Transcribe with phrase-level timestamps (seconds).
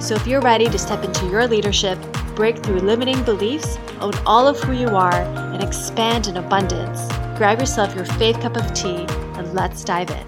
[0.00, 1.98] So if you're ready to step into your leadership,
[2.36, 7.58] break through limiting beliefs, own all of who you are, and expand in abundance, grab
[7.58, 10.26] yourself your faith cup of tea and let's dive in.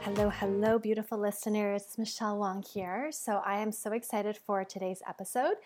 [0.00, 1.82] Hello, hello, beautiful listeners.
[1.82, 3.12] It's Michelle Wong here.
[3.12, 5.56] So I am so excited for today's episode.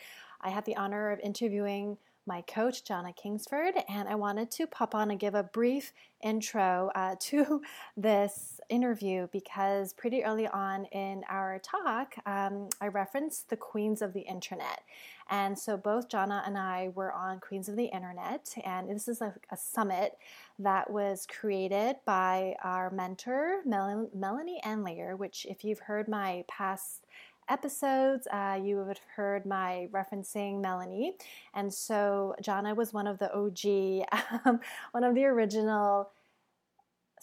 [0.41, 4.97] I have the honor of interviewing my coach, Jana Kingsford, and I wanted to pop
[4.97, 7.63] on and give a brief intro uh, to
[7.97, 14.13] this interview because pretty early on in our talk, um, I referenced the queens of
[14.13, 14.83] the internet.
[15.31, 19.23] And so both Jana and I were on Queens of the Internet, and this is
[19.23, 20.19] a, a summit
[20.59, 26.45] that was created by our mentor, Mel- Melanie Ann Layer, which, if you've heard my
[26.49, 27.07] past
[27.49, 31.15] episodes, uh, you would have heard my referencing Melanie.
[31.55, 34.07] And so Jana was one of the OG,
[34.45, 34.61] um,
[34.93, 36.11] one of the original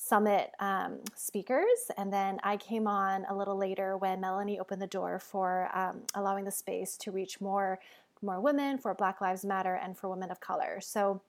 [0.10, 1.92] summit um, speakers.
[1.98, 6.02] And then I came on a little later when Melanie opened the door for um,
[6.16, 7.80] allowing the space to reach more,
[8.22, 10.80] more women for Black Lives Matter and for women of color.
[10.82, 11.22] So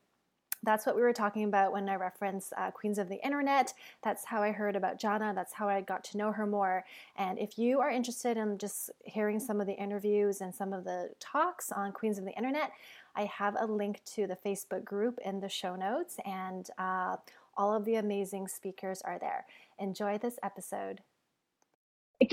[0.63, 3.73] that's what we were talking about when I referenced uh, Queens of the Internet.
[4.03, 5.33] That's how I heard about Jana.
[5.35, 6.85] That's how I got to know her more.
[7.17, 10.85] And if you are interested in just hearing some of the interviews and some of
[10.85, 12.73] the talks on Queens of the Internet,
[13.17, 17.17] I have a link to the Facebook group in the show notes, and uh,
[17.61, 19.45] all of the amazing speakers are there.
[19.79, 21.03] Enjoy this episode.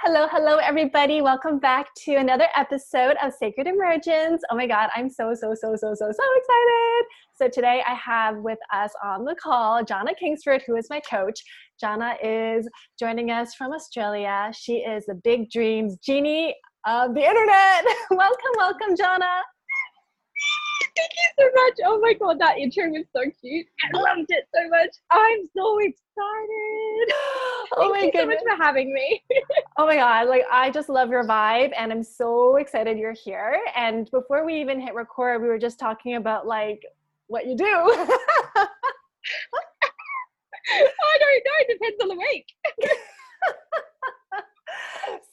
[0.00, 1.20] Hello, hello, everybody.
[1.22, 4.42] Welcome back to another episode of Sacred Emergence.
[4.50, 7.04] Oh my God, I'm so, so, so, so, so, so excited.
[7.34, 11.40] So, today I have with us on the call Jana Kingsford, who is my coach.
[11.80, 12.68] Jana is
[12.98, 14.50] joining us from Australia.
[14.52, 16.54] She is the big dreams genie
[16.86, 17.84] of the internet.
[18.10, 19.42] welcome, welcome, Jana.
[20.98, 21.74] Thank you so much.
[21.86, 23.66] Oh my god, that intro was so cute.
[23.94, 24.90] I loved it so much.
[25.10, 27.12] I'm so excited.
[27.76, 28.38] Oh Thank my you goodness.
[28.40, 29.22] so much for having me.
[29.76, 33.60] oh my god, like I just love your vibe and I'm so excited you're here.
[33.76, 36.82] And before we even hit record, we were just talking about like
[37.26, 37.64] what you do.
[37.66, 38.66] I
[41.20, 41.58] don't know.
[41.60, 42.46] It depends on the week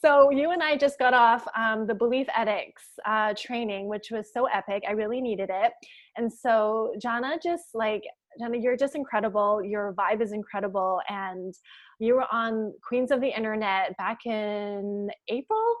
[0.06, 4.46] so you and I just got off um, the Beliefletics uh, training, which was so
[4.46, 4.84] epic.
[4.88, 5.72] I really needed it.
[6.16, 8.04] And so Jana just like
[8.38, 9.64] Jana, you're just incredible.
[9.64, 11.52] Your vibe is incredible, and
[11.98, 15.74] you were on Queens of the Internet back in April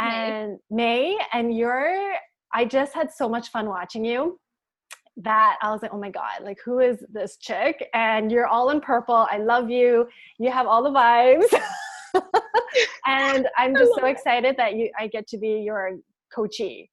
[0.00, 2.12] and May, May and you're.
[2.52, 4.38] I just had so much fun watching you
[5.16, 7.88] that I was like, oh my God, like who is this chick?
[7.94, 9.26] And you're all in purple.
[9.30, 10.08] I love you.
[10.38, 11.46] You have all the vibes.
[13.06, 15.98] and I'm just so excited that you I get to be your
[16.34, 16.90] coachee.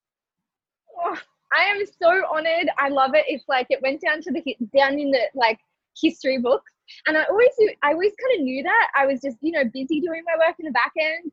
[1.00, 1.18] Oh,
[1.56, 2.70] I am so honored.
[2.78, 3.26] I love it.
[3.28, 4.44] It's like it went down to the
[4.76, 5.60] down in the like
[6.00, 6.72] history books,
[7.08, 7.52] and I always
[7.84, 8.88] I always kind of knew that.
[8.96, 11.32] I was just you know busy doing my work in the back end.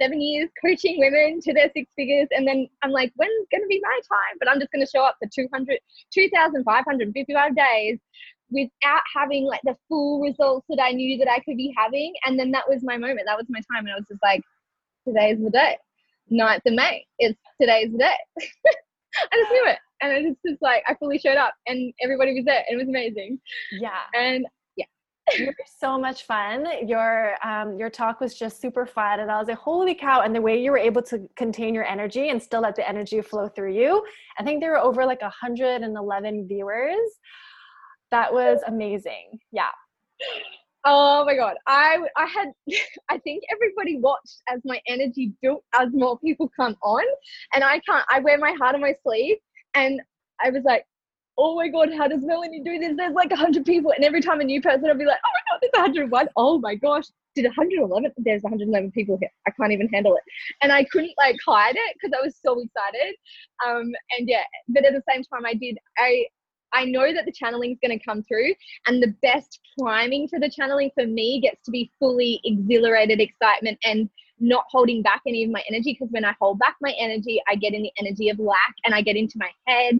[0.00, 3.66] Seven years coaching women to their six figures, and then I'm like, when's going to
[3.66, 4.36] be my time?
[4.38, 5.78] But I'm just going to show up for 200,
[6.12, 7.98] 2,555 days
[8.50, 12.12] without having like the full results that I knew that I could be having.
[12.24, 13.22] And then that was my moment.
[13.26, 13.86] That was my time.
[13.86, 14.42] And I was just like,
[15.06, 15.76] today's the day.
[16.32, 17.04] 9th of May.
[17.18, 18.14] It's today's the day.
[18.38, 19.78] I just knew it.
[20.02, 22.64] And it's just like I fully showed up and everybody was there.
[22.68, 23.40] It was amazing.
[23.72, 24.00] Yeah.
[24.14, 24.46] And
[24.76, 24.84] yeah.
[25.38, 26.66] You're so much fun.
[26.86, 30.20] Your um your talk was just super fun and I was like, holy cow.
[30.20, 33.22] And the way you were able to contain your energy and still let the energy
[33.22, 34.04] flow through you.
[34.38, 36.98] I think there were over like 111 viewers
[38.10, 39.38] that was amazing.
[39.52, 39.70] Yeah.
[40.84, 42.52] Oh my god, I I had
[43.10, 47.04] I think everybody watched as my energy built as more people come on,
[47.54, 48.04] and I can't.
[48.08, 49.36] I wear my heart on my sleeve,
[49.74, 50.00] and
[50.40, 50.84] I was like,
[51.38, 52.94] oh my god, how does Melanie do this?
[52.96, 55.58] There's like hundred people, and every time a new person, I'd be like, oh my
[55.82, 56.28] god, there's 101.
[56.36, 58.12] Oh my gosh, did 111?
[58.18, 59.30] There's 111 people here.
[59.46, 60.22] I can't even handle it,
[60.62, 63.16] and I couldn't like hide it because I was so excited.
[63.66, 65.78] Um, and yeah, but at the same time, I did.
[65.98, 66.26] I
[66.76, 68.54] I know that the channeling is going to come through,
[68.86, 73.78] and the best priming for the channeling for me gets to be fully exhilarated excitement
[73.82, 75.94] and not holding back any of my energy.
[75.94, 78.94] Because when I hold back my energy, I get in the energy of lack and
[78.94, 79.98] I get into my head,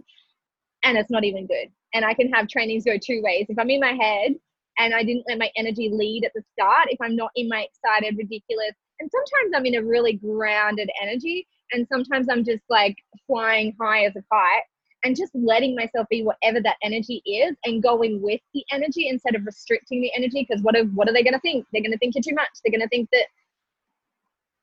[0.83, 1.69] and it's not even good.
[1.95, 3.47] And I can have trainings go two ways.
[3.49, 4.35] If I'm in my head
[4.77, 7.61] and I didn't let my energy lead at the start, if I'm not in my
[7.61, 12.97] excited, ridiculous, And sometimes I'm in a really grounded energy, and sometimes I'm just like
[13.25, 14.63] flying high as a kite
[15.03, 19.35] and just letting myself be whatever that energy is and going with the energy instead
[19.35, 21.91] of restricting the energy because what are what are they going to think they're going
[21.91, 23.25] to think you're too much they're going to think that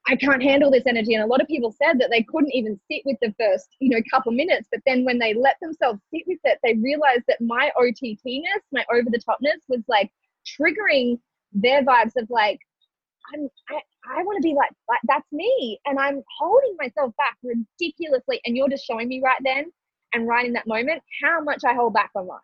[0.06, 1.14] I can't handle this energy.
[1.14, 3.88] And a lot of people said that they couldn't even sit with the first, you
[3.88, 4.68] know, couple minutes.
[4.70, 8.84] But then when they let themselves sit with it, they realized that my OTTness, my
[8.92, 10.10] over the topness, was like
[10.46, 11.18] triggering
[11.52, 12.58] their vibes of like,
[13.32, 13.80] I'm, I,
[14.14, 15.80] I want to be like, like, that's me.
[15.86, 18.42] And I'm holding myself back ridiculously.
[18.44, 19.72] And you're just showing me right then
[20.14, 22.40] and right in that moment how much I hold back online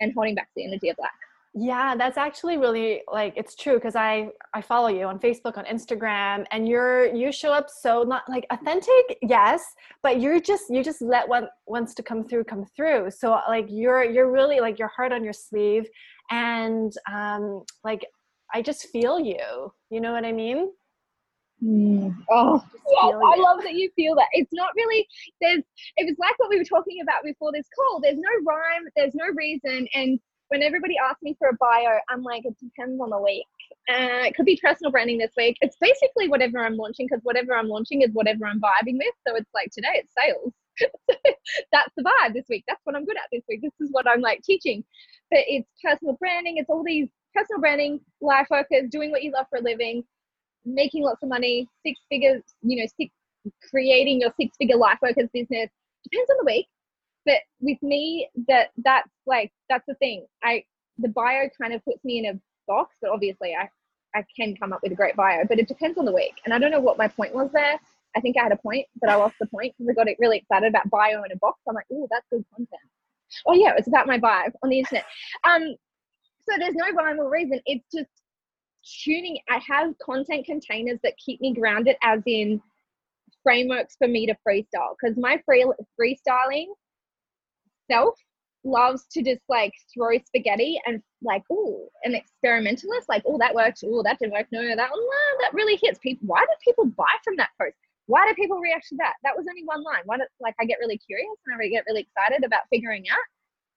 [0.00, 1.12] and holding back the energy of lack.
[1.56, 5.64] Yeah, that's actually really like it's true because I I follow you on Facebook, on
[5.66, 9.64] Instagram, and you're you show up so not like authentic, yes,
[10.02, 13.12] but you're just you just let what wants to come through come through.
[13.12, 15.86] So like you're you're really like your heart on your sleeve,
[16.32, 18.04] and um like
[18.52, 19.72] I just feel you.
[19.90, 20.70] You know what I mean?
[21.62, 22.14] Mm.
[22.30, 24.28] Oh, yes, I love that you feel that.
[24.32, 25.06] It's not really
[25.40, 25.62] there's.
[25.96, 28.00] It was like what we were talking about before this call.
[28.00, 28.84] There's no rhyme.
[28.96, 30.18] There's no reason, and
[30.48, 33.46] when everybody asks me for a bio, I'm like, it depends on the week.
[33.88, 35.56] Uh, it could be personal branding this week.
[35.60, 39.14] It's basically whatever I'm launching because whatever I'm launching is whatever I'm vibing with.
[39.26, 40.52] So it's like today it's sales.
[41.72, 42.64] that's the vibe this week.
[42.68, 43.62] That's what I'm good at this week.
[43.62, 44.84] This is what I'm like teaching.
[45.30, 46.58] But it's personal branding.
[46.58, 50.04] It's all these personal branding, life workers, doing what you love for a living,
[50.64, 53.12] making lots of money, six figures, you know, six,
[53.70, 55.70] creating your six figure life workers business.
[56.04, 56.66] Depends on the week
[57.24, 60.26] but with me that that's like that's the thing.
[60.42, 60.64] I
[60.98, 63.68] the bio kind of puts me in a box but obviously i
[64.18, 66.34] i can come up with a great bio but it depends on the week.
[66.44, 67.78] And i don't know what my point was there.
[68.16, 70.38] I think i had a point but i lost the point because i got really
[70.38, 71.60] excited about bio in a box.
[71.68, 72.82] I'm like oh that's good content.
[73.46, 75.04] Oh yeah it's about my bio on the internet.
[75.44, 75.74] Um
[76.48, 77.60] so there's no rhyme or reason.
[77.64, 78.10] It's just
[79.02, 82.60] tuning i have content containers that keep me grounded as in
[83.42, 85.64] frameworks for me to freestyle because my free
[86.00, 86.66] freestyling
[87.90, 88.14] self
[88.64, 93.84] loves to just like throw spaghetti and like oh an experimentalist like oh that worked
[93.86, 94.46] oh that didn't work.
[94.50, 97.76] No that no, that really hits people why did people buy from that post?
[98.06, 99.14] Why do people react to that?
[99.22, 100.02] That was only one line.
[100.06, 103.24] Why did like i get really curious and i get really excited about figuring out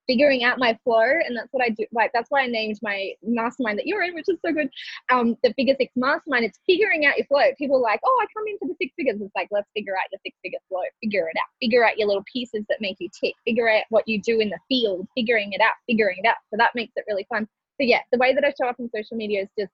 [0.07, 3.11] figuring out my flow and that's what i do like that's why i named my
[3.23, 4.69] mastermind that you're in which is so good
[5.11, 8.25] um the figure six mastermind it's figuring out your flow people are like oh i
[8.35, 11.27] come into the six figures it's like let's figure out your six figure flow figure
[11.27, 14.21] it out figure out your little pieces that make you tick figure out what you
[14.21, 17.25] do in the field figuring it out figuring it out so that makes it really
[17.29, 17.47] fun
[17.79, 19.73] so yeah the way that i show up on social media is just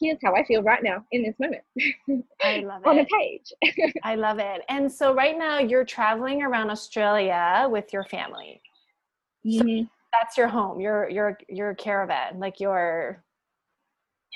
[0.00, 1.62] here's how I feel right now in this moment.
[2.42, 2.88] I love it.
[2.88, 3.94] On a page.
[4.02, 4.62] I love it.
[4.68, 8.60] And so right now you're traveling around Australia with your family.
[9.46, 9.82] Mm-hmm.
[9.82, 13.22] So that's your home, your your your caravan, like your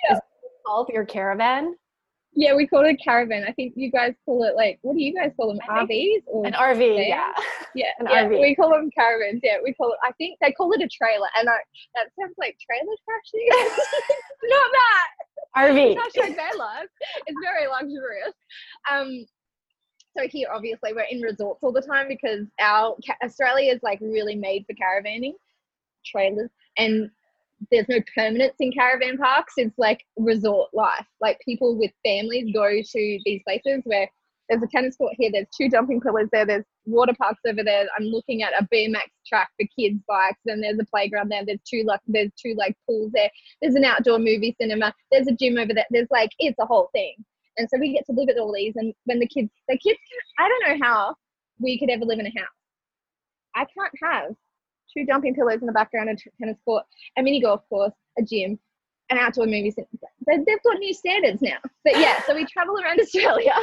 [0.09, 0.19] yeah.
[0.67, 1.75] called your caravan.
[2.35, 3.45] Yeah, we call it a caravan.
[3.49, 5.59] I think you guys call it like what do you guys call them?
[5.69, 7.09] RVs or an RV?
[7.09, 7.33] Yeah,
[7.75, 8.25] yeah, an yeah.
[8.25, 8.41] RV.
[8.41, 9.41] We call them caravans.
[9.43, 9.99] Yeah, we call it.
[10.05, 11.57] I think they call it a trailer, and I,
[11.95, 13.31] that sounds like trailer trash.
[13.33, 13.79] you guys.
[14.45, 15.09] Not that.
[15.57, 15.97] RV.
[15.97, 16.89] Hashtag van life.
[17.27, 18.35] It's very luxurious.
[18.91, 19.27] Um,
[20.17, 24.35] so here obviously we're in resorts all the time because our Australia is like really
[24.35, 25.35] made for caravanning
[26.05, 27.11] trailers and
[27.71, 29.55] there's no permanence in caravan parks.
[29.57, 31.07] It's like resort life.
[31.21, 34.09] Like people with families go to these places where
[34.49, 37.87] there's a tennis court here there's two jumping pillars there there's water parks over there.
[37.99, 41.61] I'm looking at a bmx track for kids bikes and there's a playground there there's
[41.69, 43.31] two like there's two like pools there.
[43.61, 46.89] There's an outdoor movie cinema there's a gym over there there's like it's a whole
[46.95, 47.17] thing
[47.59, 48.75] and so we get to live at all these.
[48.77, 49.99] And when the kids, the kids,
[50.39, 51.15] I don't know how
[51.61, 52.47] we could ever live in a house.
[53.55, 54.35] I can't have
[54.97, 56.85] two jumping pillows in the background, a tennis court,
[57.17, 58.59] a mini golf course, a gym,
[59.11, 59.89] an outdoor movie center.
[60.27, 61.57] They've got new standards now.
[61.85, 63.55] But yeah, so we travel around Australia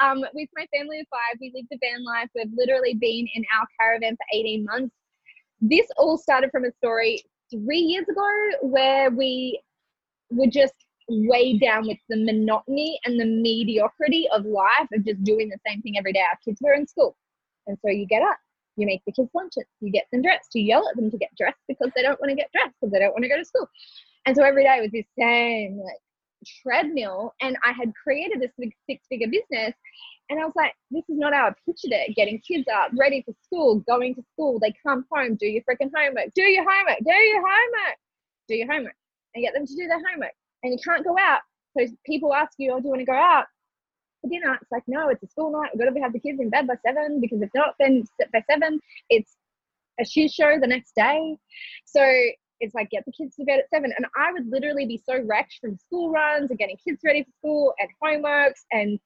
[0.00, 1.38] um, with my family of five.
[1.40, 2.28] We live the van life.
[2.34, 4.94] We've literally been in our caravan for 18 months.
[5.60, 8.28] This all started from a story three years ago
[8.62, 9.60] where we
[10.30, 10.74] were just
[11.08, 15.80] weighed down with the monotony and the mediocrity of life of just doing the same
[15.82, 16.20] thing every day.
[16.20, 17.16] Our kids were in school.
[17.66, 18.38] And so you get up,
[18.76, 21.30] you make the kids lunches, you get them dressed, you yell at them to get
[21.36, 23.44] dressed because they don't want to get dressed because they don't want to go to
[23.44, 23.68] school.
[24.26, 25.98] And so every day was this same like
[26.62, 27.34] treadmill.
[27.40, 29.74] And I had created this big six figure business.
[30.28, 32.16] And I was like, this is not how I pictured it.
[32.16, 34.58] Getting kids up, ready for school, going to school.
[34.58, 37.96] They come home, do your freaking homework, do your homework, do your homework,
[38.48, 38.96] do your homework,
[39.34, 41.40] and get them to do their homework and you can't go out.
[41.76, 43.46] So people ask you, oh, do you want to go out
[44.22, 44.58] for dinner?
[44.60, 45.70] It's like, no, it's a school night.
[45.74, 48.42] We've got to have the kids in bed by seven because if not, then by
[48.50, 49.36] seven, it's
[50.00, 51.36] a shoe show the next day.
[51.84, 52.02] So
[52.60, 53.92] it's like get the kids to bed at seven.
[53.96, 57.30] And I would literally be so wrecked from school runs and getting kids ready for
[57.38, 58.98] school and homeworks and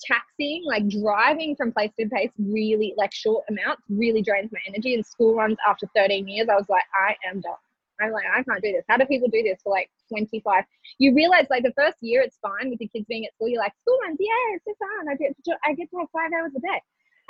[0.00, 4.94] taxiing, like driving from place to place, really like short amounts, really drains my energy.
[4.94, 7.54] And school runs after 13 years, I was like, I am done.
[8.00, 8.84] I'm like, I can't do this.
[8.88, 10.64] How do people do this for like 25?
[10.98, 13.48] You realize like the first year it's fine with the kids being at school.
[13.48, 15.08] You're like, school runs, yeah, it's so fun.
[15.08, 16.80] I get to, I get to have five hours a day.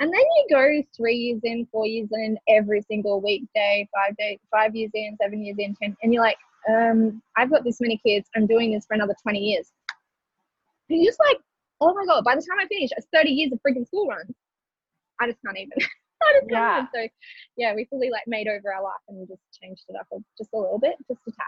[0.01, 4.39] And then you go three years in, four years in, every single weekday, five days,
[4.49, 6.37] five years in, seven years in, ten, and you're like,
[6.69, 8.29] um, I've got this many kids.
[8.35, 9.71] I'm doing this for another 20 years.
[10.89, 11.37] And you're just like,
[11.81, 12.23] oh my god!
[12.23, 14.31] By the time I finish, it's 30 years of freaking school runs.
[15.19, 15.77] I just can't even.
[16.49, 16.85] yeah.
[16.93, 17.07] So
[17.57, 20.07] yeah, we fully like made over our life and we just changed it up
[20.37, 21.45] just a little bit, just a tad.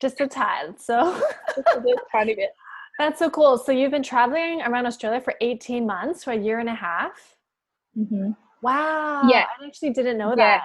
[0.00, 0.80] Just a tad.
[0.80, 1.20] So
[1.54, 2.50] just a bit, tiny bit.
[2.98, 3.58] That's so cool.
[3.58, 7.36] So you've been traveling around Australia for 18 months, for a year and a half.
[7.98, 8.30] Mm-hmm.
[8.62, 9.22] Wow.
[9.28, 9.44] Yeah.
[9.60, 10.60] I actually didn't know yeah.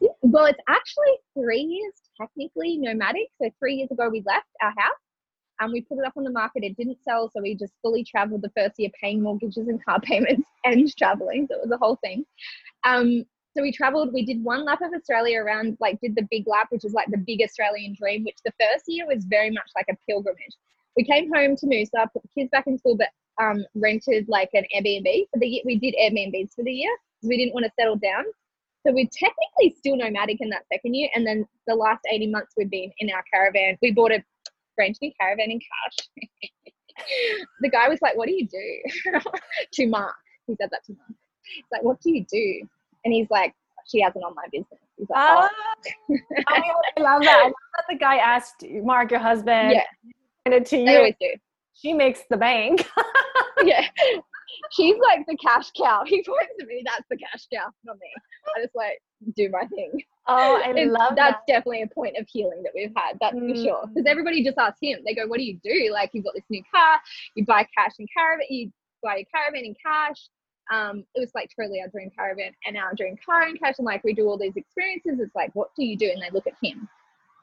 [0.00, 0.10] that.
[0.22, 3.28] Well, it's actually three years technically nomadic.
[3.40, 4.98] So three years ago we left our house
[5.60, 6.64] and we put it up on the market.
[6.64, 10.00] It didn't sell, so we just fully traveled the first year, paying mortgages and car
[10.02, 11.46] payments and traveling.
[11.50, 12.24] So it was a whole thing.
[12.84, 13.24] Um,
[13.56, 14.12] so we traveled.
[14.12, 17.08] We did one lap of Australia around, like did the big lap, which is like
[17.10, 18.24] the big Australian dream.
[18.24, 20.54] Which the first year was very much like a pilgrimage.
[20.96, 23.08] We came home to Noosa, put the kids back in school, but
[23.40, 25.62] um, rented like an Airbnb for the year.
[25.64, 28.24] We did Airbnbs for the year because we didn't want to settle down.
[28.86, 32.54] So we're technically still nomadic in that second year, and then the last 80 months
[32.56, 33.76] we've been in our caravan.
[33.82, 34.22] We bought a
[34.78, 36.28] brand new caravan in cash.
[37.60, 39.12] the guy was like, What do you do?
[39.72, 40.14] to Mark.
[40.46, 41.10] He said that to Mark.
[41.42, 42.66] He's like, What do you do?
[43.04, 43.52] And he's like,
[43.86, 44.80] She has an online business.
[44.96, 45.48] He's like, oh.
[45.50, 45.50] Ah.
[46.10, 46.16] oh.
[46.96, 47.38] I love that.
[47.38, 49.82] I love that the guy asked Mark, your husband, yeah.
[50.44, 50.96] and it to you.
[50.96, 51.30] Always do.
[51.74, 52.88] She makes the bank.
[53.64, 53.86] yeah.
[54.72, 56.02] She's like the cash cow.
[56.06, 58.08] He points to me, that's the cash cow, not me.
[58.56, 59.00] I just like
[59.36, 59.92] do my thing.
[60.26, 61.46] Oh, I and love that's that.
[61.46, 63.18] definitely a point of healing that we've had.
[63.20, 63.50] That's Mm.
[63.50, 63.86] for sure.
[63.88, 64.98] Because everybody just asks him.
[65.04, 65.90] They go, "What do you do?
[65.92, 67.00] Like, you've got this new car.
[67.34, 68.46] You buy cash and caravan.
[68.50, 68.70] You
[69.02, 70.28] buy a caravan in cash."
[70.70, 73.76] Um, it was like totally our dream caravan and our dream car in cash.
[73.78, 75.18] And like we do all these experiences.
[75.18, 76.10] It's like, what do you do?
[76.10, 76.86] And they look at him.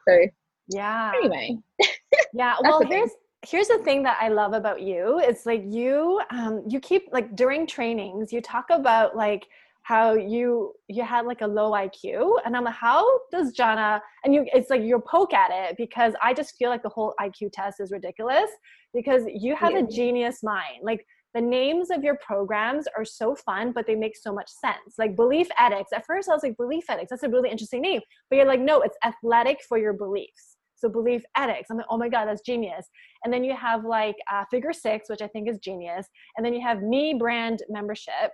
[0.07, 0.27] So
[0.67, 1.11] Yeah.
[1.15, 1.57] anyway,
[2.33, 2.55] Yeah.
[2.61, 3.07] Well, thing.
[3.47, 5.19] Here's the thing that I love about you.
[5.19, 9.47] It's like you um you keep like during trainings, you talk about like
[9.83, 14.33] how you you had like a low IQ and I'm like how does Jana and
[14.33, 17.51] you it's like you poke at it because I just feel like the whole IQ
[17.53, 18.49] test is ridiculous
[18.93, 19.79] because you have Yeah.
[19.79, 20.79] a genius mind.
[20.81, 24.95] Like the names of your programs are so fun, but they make so much sense.
[24.97, 25.91] Like belief ethics.
[25.93, 27.09] At first, I was like, Beliefletics.
[27.09, 27.99] That's a really interesting name.
[28.29, 30.54] But you're like, no, it's athletic for your beliefs.
[30.85, 31.69] So belief ethics.
[31.71, 32.87] I'm like, oh my god, that's genius.
[33.23, 36.07] And then you have like uh, figure six, which I think is genius.
[36.37, 38.31] And then you have me brand membership.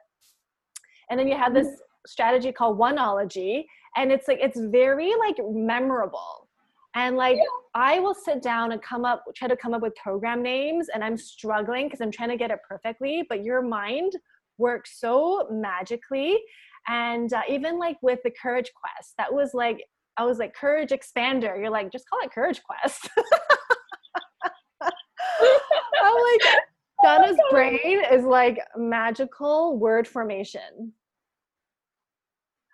[1.09, 1.67] And then you have this
[2.05, 3.65] strategy called oneology,
[3.95, 6.49] and it's like it's very like memorable.
[6.93, 7.37] And like
[7.73, 11.03] I will sit down and come up, try to come up with program names, and
[11.03, 13.23] I'm struggling because I'm trying to get it perfectly.
[13.29, 14.13] But your mind
[14.57, 16.37] works so magically,
[16.89, 19.85] and uh, even like with the Courage Quest, that was like
[20.17, 21.57] I was like Courage Expander.
[21.57, 23.09] You're like just call it Courage Quest.
[24.81, 24.91] I'm
[26.13, 26.59] like oh
[27.03, 30.93] Donna's brain is like magical word formation.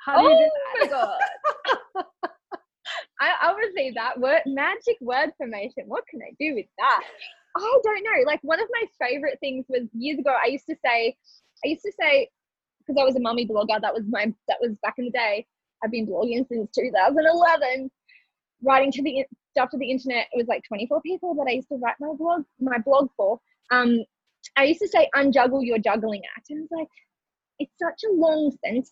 [0.03, 1.20] How do you do oh my god.
[3.20, 5.84] I, I say that word magic word formation.
[5.88, 7.03] What can I do with that?
[7.58, 8.25] I don't know.
[8.25, 10.36] Like one of my favorite things was years ago.
[10.41, 11.15] I used to say,
[11.65, 12.29] I used to say,
[12.79, 13.82] because I was a mummy blogger.
[13.82, 15.46] That was my that was back in the day.
[15.84, 17.91] I've been blogging since 2011,
[18.63, 20.27] writing to the stuff to the internet.
[20.34, 23.39] It was like 24 people that I used to write my blog my blog for.
[23.72, 24.03] Um,
[24.55, 26.88] I used to say unjuggle your juggling act, and I was like,
[27.60, 28.89] it's such a long sentence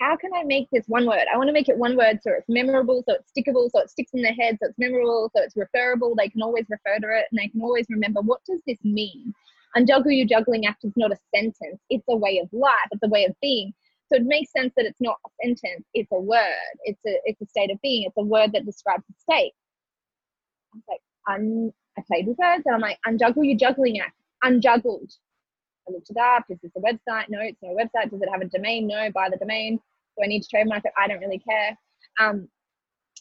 [0.00, 1.26] how can I make this one word?
[1.32, 3.90] I want to make it one word so it's memorable, so it's stickable, so it
[3.90, 6.14] sticks in their head, so it's memorable, so it's referable.
[6.16, 9.34] They can always refer to it and they can always remember what does this mean?
[9.76, 13.08] Unjuggle your juggling act is not a sentence, it's a way of life, it's a
[13.08, 13.72] way of being.
[14.10, 17.40] So it makes sense that it's not a sentence, it's a word, it's a it's
[17.40, 19.52] a state of being, it's a word that describes a state.
[20.74, 24.16] I was like, un I played with words and I'm like, unjuggle your juggling act,
[24.44, 25.12] unjuggled.
[25.88, 26.44] I looked it up.
[26.50, 27.26] Is this a website?
[27.28, 28.10] No, it's not a website.
[28.10, 28.86] Does it have a domain?
[28.86, 29.76] No, buy the domain.
[29.76, 30.92] Do I need to trademark it?
[30.98, 31.76] I don't really care.
[32.18, 32.48] Um,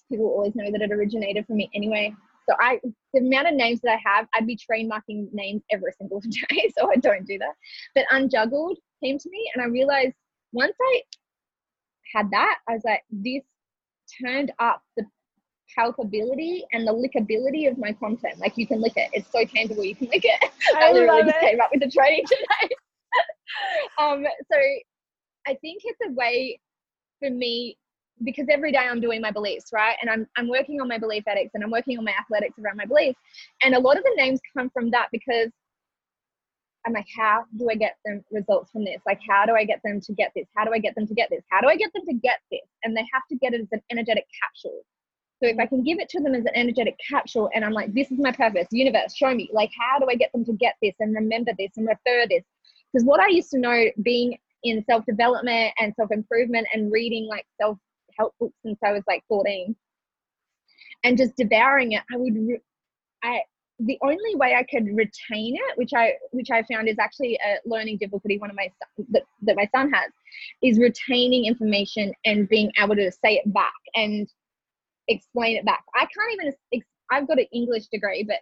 [0.10, 2.13] people always know that it originated from me anyway.
[2.50, 2.79] So I,
[3.13, 6.19] the amount of names that I have, I'd be trademarking names every single
[6.50, 6.72] day.
[6.77, 7.53] So I don't do that.
[7.96, 10.15] But unjuggled came to me, and I realized
[10.51, 11.01] once I
[12.13, 13.44] had that, I was like, this
[14.22, 15.06] turned up the
[15.77, 18.39] palpability and the lickability of my content.
[18.39, 19.10] Like you can lick it.
[19.13, 19.84] It's so tangible.
[19.84, 20.51] You can lick it.
[20.75, 21.41] I literally just it.
[21.41, 22.75] came up with the training today.
[24.00, 24.58] um, so
[25.48, 26.60] I think it's a way
[27.20, 27.77] for me
[28.24, 29.96] because every day I'm doing my beliefs, right?
[30.01, 32.86] And I'm I'm working on my Beliefletics and I'm working on my athletics around my
[32.86, 33.18] beliefs.
[33.63, 35.50] And a lot of the names come from that because
[36.86, 39.02] I'm like, how do I get them results from this?
[39.06, 40.48] Like, how do I get them to get this?
[40.56, 41.44] How do I get them to get this?
[41.50, 42.62] How do I get them to get this?
[42.84, 44.82] And they have to get it as an energetic capsule.
[45.42, 47.94] So if I can give it to them as an energetic capsule and I'm like,
[47.94, 50.76] this is my purpose, universe, show me, like, how do I get them to get
[50.82, 52.44] this and remember this and refer this?
[52.92, 57.28] Because what I used to know being in self development and self improvement and reading
[57.28, 57.78] like self
[58.18, 59.76] help books since I was like 14
[61.06, 62.60] and just devouring it, I would,
[63.24, 63.42] I,
[63.80, 67.58] the only way I could retain it, which I which I found is actually a
[67.66, 68.38] learning difficulty.
[68.38, 70.12] One of my son, that, that my son has,
[70.62, 74.28] is retaining information and being able to say it back and
[75.08, 75.84] explain it back.
[75.96, 76.84] I can't even.
[77.12, 78.38] I've got an English degree, but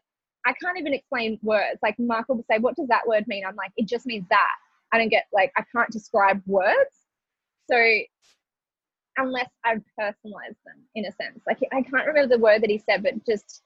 [0.45, 1.79] I can't even explain words.
[1.83, 4.51] Like Michael will say, "What does that word mean?" I'm like, "It just means that."
[4.91, 6.95] I don't get like I can't describe words.
[7.69, 7.77] So
[9.17, 12.81] unless I've personalized them in a sense, like I can't remember the word that he
[12.89, 13.61] said, but just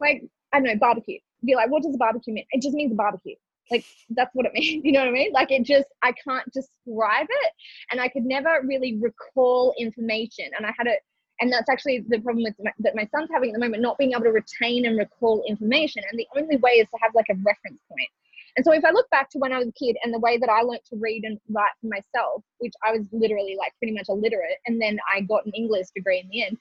[0.00, 1.18] like I don't know, barbecue.
[1.44, 2.46] Be like, what does a barbecue mean?
[2.50, 3.34] It just means a barbecue.
[3.70, 4.84] Like that's what it means.
[4.84, 5.32] You know what I mean?
[5.32, 7.52] Like it just I can't describe it,
[7.90, 10.46] and I could never really recall information.
[10.56, 10.94] And I had a,
[11.40, 13.98] and that's actually the problem with my, that my son's having at the moment, not
[13.98, 16.02] being able to retain and recall information.
[16.10, 18.08] And the only way is to have like a reference point.
[18.56, 20.38] And so if I look back to when I was a kid and the way
[20.38, 23.92] that I learned to read and write for myself, which I was literally like pretty
[23.92, 26.56] much illiterate, and then I got an English degree in the end,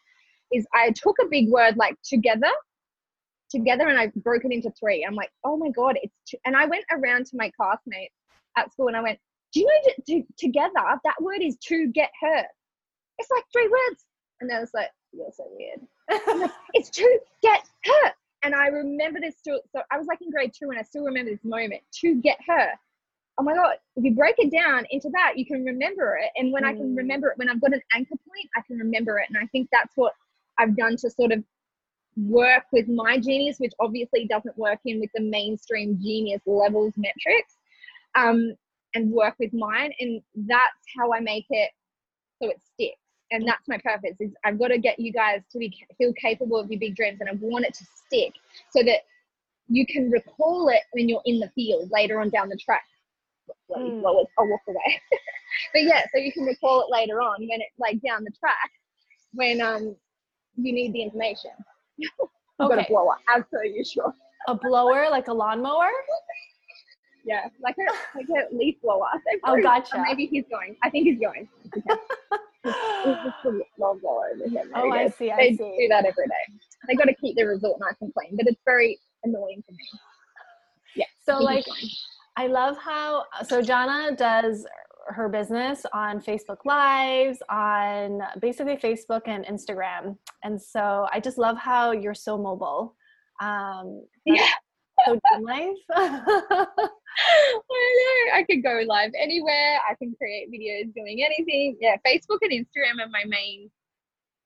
[0.52, 2.52] is I took a big word like together
[3.50, 5.06] together and I broke it into three.
[5.06, 6.38] I'm like, oh my God, it's, two.
[6.46, 8.16] and I went around to my classmates
[8.58, 9.20] at school and I went,
[9.54, 10.74] do you know to, together,
[11.04, 12.48] that word is to get hurt.
[13.18, 14.06] It's like three words.
[14.42, 16.42] And then it's like, you're so weird.
[16.42, 18.14] like, it's to get hurt.
[18.44, 21.04] And I remember this still, so I was like in grade two and I still
[21.04, 22.70] remember this moment to get her.
[23.38, 26.30] Oh my God, if you break it down into that, you can remember it.
[26.36, 26.68] And when mm.
[26.68, 26.98] I can mm.
[26.98, 29.28] remember it, when I've got an anchor point, I can remember it.
[29.30, 30.14] And I think that's what
[30.58, 31.44] I've done to sort of
[32.18, 37.56] work with my genius, which obviously doesn't work in with the mainstream genius levels metrics,
[38.16, 38.56] um,
[38.94, 39.92] and work with mine.
[40.00, 41.72] And that's how I make it
[42.42, 43.00] so it sticks.
[43.32, 46.60] And that's my purpose is I've got to get you guys to be feel capable
[46.60, 48.34] of your big dreams and I want it to stick
[48.70, 49.00] so that
[49.68, 52.84] you can recall it when you're in the field later on down the track.
[53.72, 54.06] Mm.
[54.06, 55.02] I'll walk away.
[55.74, 58.72] but yeah, so you can recall it later on when it's like down the track
[59.34, 59.96] when um
[60.56, 61.52] you need the information.
[62.60, 62.76] I've okay.
[62.76, 64.14] got a blower, as per usual.
[64.48, 65.90] A blower, like a lawnmower?
[67.26, 69.08] Yeah, like a like a leaf blower.
[69.44, 70.04] Oh, gotcha.
[70.08, 70.76] Maybe he's going.
[70.84, 71.48] I think he's going.
[71.74, 73.98] it's just a blower
[74.34, 74.64] over here.
[74.76, 75.32] Oh, I see.
[75.32, 75.58] I they see.
[75.58, 76.60] do that every day.
[76.88, 80.00] They got to keep the resort nice and clean, but it's very annoying for me.
[80.96, 81.06] Yeah.
[81.26, 81.66] So like,
[82.38, 84.66] I love how so Jana does
[85.08, 90.18] her business on Facebook Lives, on basically Facebook and Instagram.
[90.44, 92.96] And so I just love how you're so mobile.
[93.42, 94.50] Um, yeah.
[95.06, 95.76] So life.
[95.96, 96.68] I
[97.70, 98.38] know.
[98.38, 99.80] I could go live anywhere.
[99.90, 101.78] I can create videos doing anything.
[101.80, 103.70] Yeah, Facebook and Instagram are my main.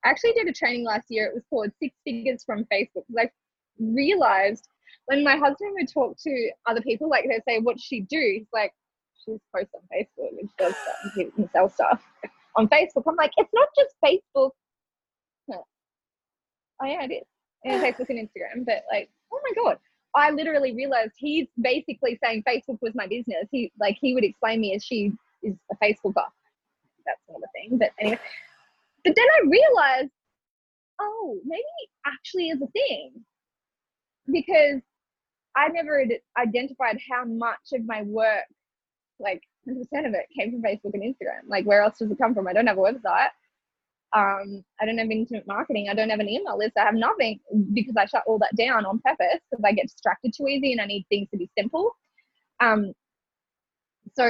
[0.03, 1.27] I actually did a training last year.
[1.27, 3.29] It was called Six Figures from Facebook I
[3.79, 4.67] realized
[5.05, 8.47] when my husband would talk to other people, like they say, "What she do?" He's
[8.53, 8.73] like,
[9.25, 12.01] she's posts on Facebook and she does stuff and can sell stuff
[12.55, 13.03] on Facebook.
[13.07, 14.51] I'm like, it's not just Facebook.
[16.81, 17.23] Oh yeah, it is.
[17.65, 19.77] And Facebook and Instagram, but like, oh my god.
[20.15, 23.47] I literally realized he's basically saying Facebook was my business.
[23.51, 25.11] He like he would explain me as she
[25.43, 26.25] is a Facebooker.
[27.05, 27.77] That's not a thing.
[27.77, 28.19] But anyway.
[29.05, 30.11] But then I realized,
[30.99, 31.63] oh, maybe
[32.05, 33.11] actually is a thing.
[34.31, 34.81] Because
[35.55, 36.03] I never
[36.37, 38.45] identified how much of my work
[39.19, 41.47] like 100% of it came from Facebook and Instagram.
[41.47, 42.47] Like, where else does it come from?
[42.47, 43.29] I don't have a website.
[44.11, 45.87] Um, I don't have internet marketing.
[45.89, 46.73] I don't have an email list.
[46.77, 47.39] I have nothing
[47.73, 50.81] because I shut all that down on purpose because I get distracted too easy and
[50.81, 51.91] I need things to be simple.
[52.59, 52.93] Um,
[54.15, 54.25] so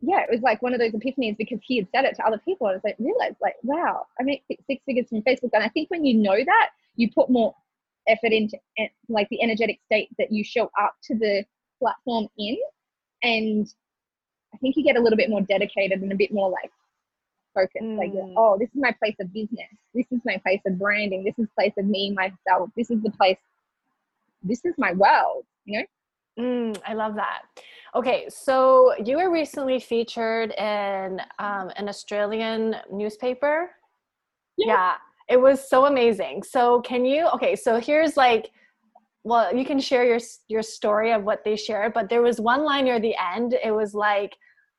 [0.00, 2.40] yeah, it was like one of those epiphanies because he had said it to other
[2.44, 2.68] people.
[2.68, 5.50] And I was like, realized like, wow, I make six figures from Facebook.
[5.52, 7.54] And I think when you know that, you put more
[8.06, 8.56] effort into
[9.08, 11.44] like the energetic state that you show up to the
[11.80, 12.56] platform in.
[13.22, 13.66] And
[14.54, 16.70] I think you get a little bit more dedicated and a bit more like
[17.54, 17.84] focused.
[17.84, 17.98] Mm.
[17.98, 19.68] Like, oh, this is my place of business.
[19.94, 21.24] This is my place of branding.
[21.24, 22.70] This is place of me, myself.
[22.76, 23.38] This is the place.
[24.42, 25.44] This is my world.
[25.64, 25.86] You know.
[26.38, 27.42] Mm, I love that.
[27.94, 33.70] Okay, so you were recently featured in um, an Australian newspaper.
[34.56, 34.66] Yeah.
[34.66, 34.94] yeah,
[35.28, 36.42] it was so amazing.
[36.42, 37.26] So, can you?
[37.28, 38.50] Okay, so here's like
[39.28, 42.64] well you can share your your story of what they shared but there was one
[42.64, 44.32] line near the end it was like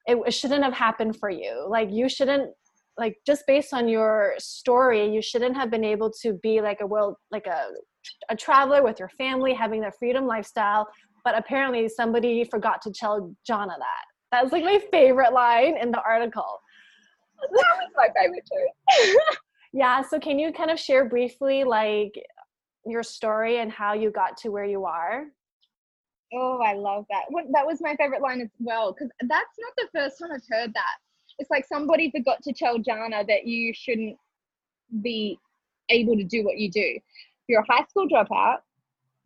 [0.10, 1.66] it, it shouldn't have happened for you.
[1.70, 2.52] Like you shouldn't
[2.98, 6.86] like just based on your story you shouldn't have been able to be like a
[6.86, 7.68] world like a
[8.30, 10.86] a traveler with your family having the freedom lifestyle
[11.24, 14.06] but apparently somebody forgot to tell Jana that.
[14.32, 16.60] That was like my favorite line in the article.
[17.42, 19.20] That was my favorite too.
[19.72, 22.14] Yeah so can you kind of share briefly like
[22.90, 25.26] your story and how you got to where you are
[26.34, 27.24] Oh, I love that.
[27.54, 30.74] That was my favorite line as well, because that's not the first time I've heard
[30.74, 30.98] that.
[31.40, 34.18] It's like somebody forgot to tell Jana that you shouldn't
[35.02, 35.40] be
[35.90, 37.00] able to do what you do.
[37.48, 38.58] You're a high school dropout,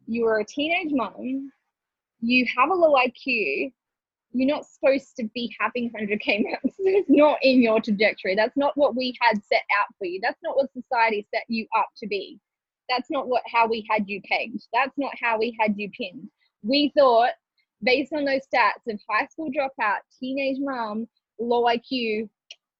[0.07, 1.51] you are a teenage mom,
[2.21, 3.73] you have a low IQ,
[4.31, 6.75] you're not supposed to be having 100k months.
[6.79, 8.35] It's not in your trajectory.
[8.35, 10.19] That's not what we had set out for you.
[10.21, 12.39] That's not what society set you up to be.
[12.89, 14.67] That's not what how we had you pegged.
[14.73, 16.29] That's not how we had you pinned
[16.63, 17.31] we thought
[17.83, 21.05] based on those stats of high school dropout, teenage mom,
[21.39, 22.29] low IQ,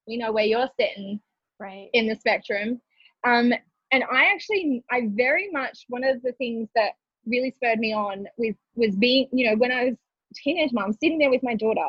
[0.07, 1.19] we know where you're sitting
[1.59, 2.81] right in the spectrum.
[3.25, 3.53] Um,
[3.91, 6.93] and I actually, I very much one of the things that
[7.25, 9.95] really spurred me on with was being, you know, when I was
[10.35, 11.81] teenage mom sitting there with my daughter,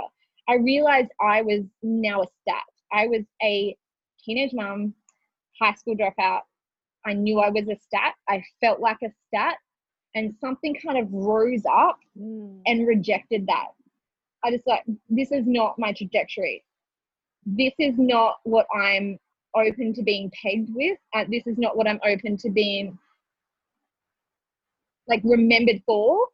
[0.48, 2.62] I realized I was now a stat.
[2.92, 3.76] I was a
[4.22, 4.94] teenage mom,
[5.60, 6.40] high school dropout.
[7.06, 8.14] I knew I was a stat.
[8.28, 9.56] I felt like a stat
[10.14, 12.60] and something kind of rose up mm.
[12.66, 13.68] and rejected that.
[14.44, 16.64] I just like, this is not my trajectory.
[17.46, 19.18] This is not what I'm
[19.56, 20.98] open to being pegged with.
[21.14, 22.98] Uh, this is not what I'm open to being
[25.08, 26.28] like remembered for.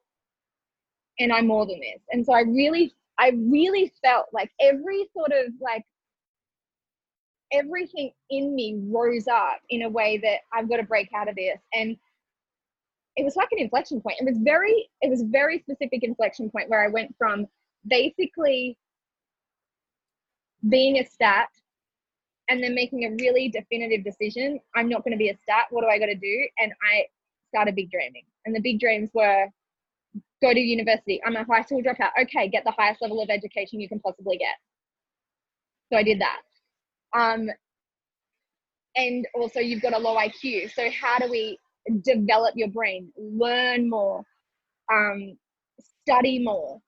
[1.18, 2.00] And I'm more than this.
[2.11, 5.85] And so I really, I really felt like every sort of like
[7.53, 11.35] everything in me rose up in a way that I've got to break out of
[11.35, 11.59] this.
[11.75, 11.97] And
[13.17, 14.17] it was like an inflection point.
[14.21, 17.47] It was very, it was very specific inflection point where I went from
[17.87, 18.79] basically
[20.69, 21.49] being a stat
[22.49, 24.61] and then making a really definitive decision.
[24.75, 25.67] I'm not going to be a stat.
[25.71, 26.49] What do I got to do?
[26.59, 27.07] And I
[27.49, 28.25] started big dreaming.
[28.45, 29.47] And the big dreams were
[30.43, 31.21] go to university.
[31.25, 32.11] I'm a high school dropout.
[32.23, 34.57] Okay, get the highest level of education you can possibly get.
[35.93, 36.41] So I did that.
[37.16, 37.51] Um,
[38.96, 40.73] and also, you've got a low IQ.
[40.73, 41.59] So, how do we
[42.03, 44.23] develop your brain, learn more,
[44.92, 45.37] um,
[46.03, 46.81] study more,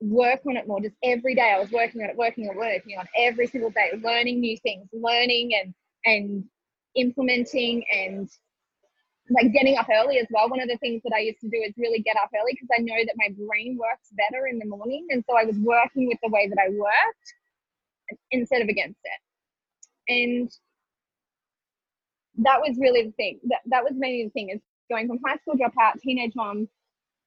[0.00, 0.80] work on it more.
[0.80, 3.46] Just every day, I was working on it, working on it, working on it, every
[3.46, 5.74] single day, learning new things, learning and
[6.06, 6.44] and
[6.96, 8.28] implementing and
[9.30, 10.50] like getting up early as well.
[10.50, 12.68] One of the things that I used to do is really get up early because
[12.76, 16.08] I know that my brain works better in the morning, and so I was working
[16.08, 17.34] with the way that I worked
[18.30, 19.23] instead of against it.
[20.08, 20.50] And
[22.38, 23.40] that was really the thing.
[23.44, 26.68] That, that was mainly the thing is going from high school dropout, teenage mom,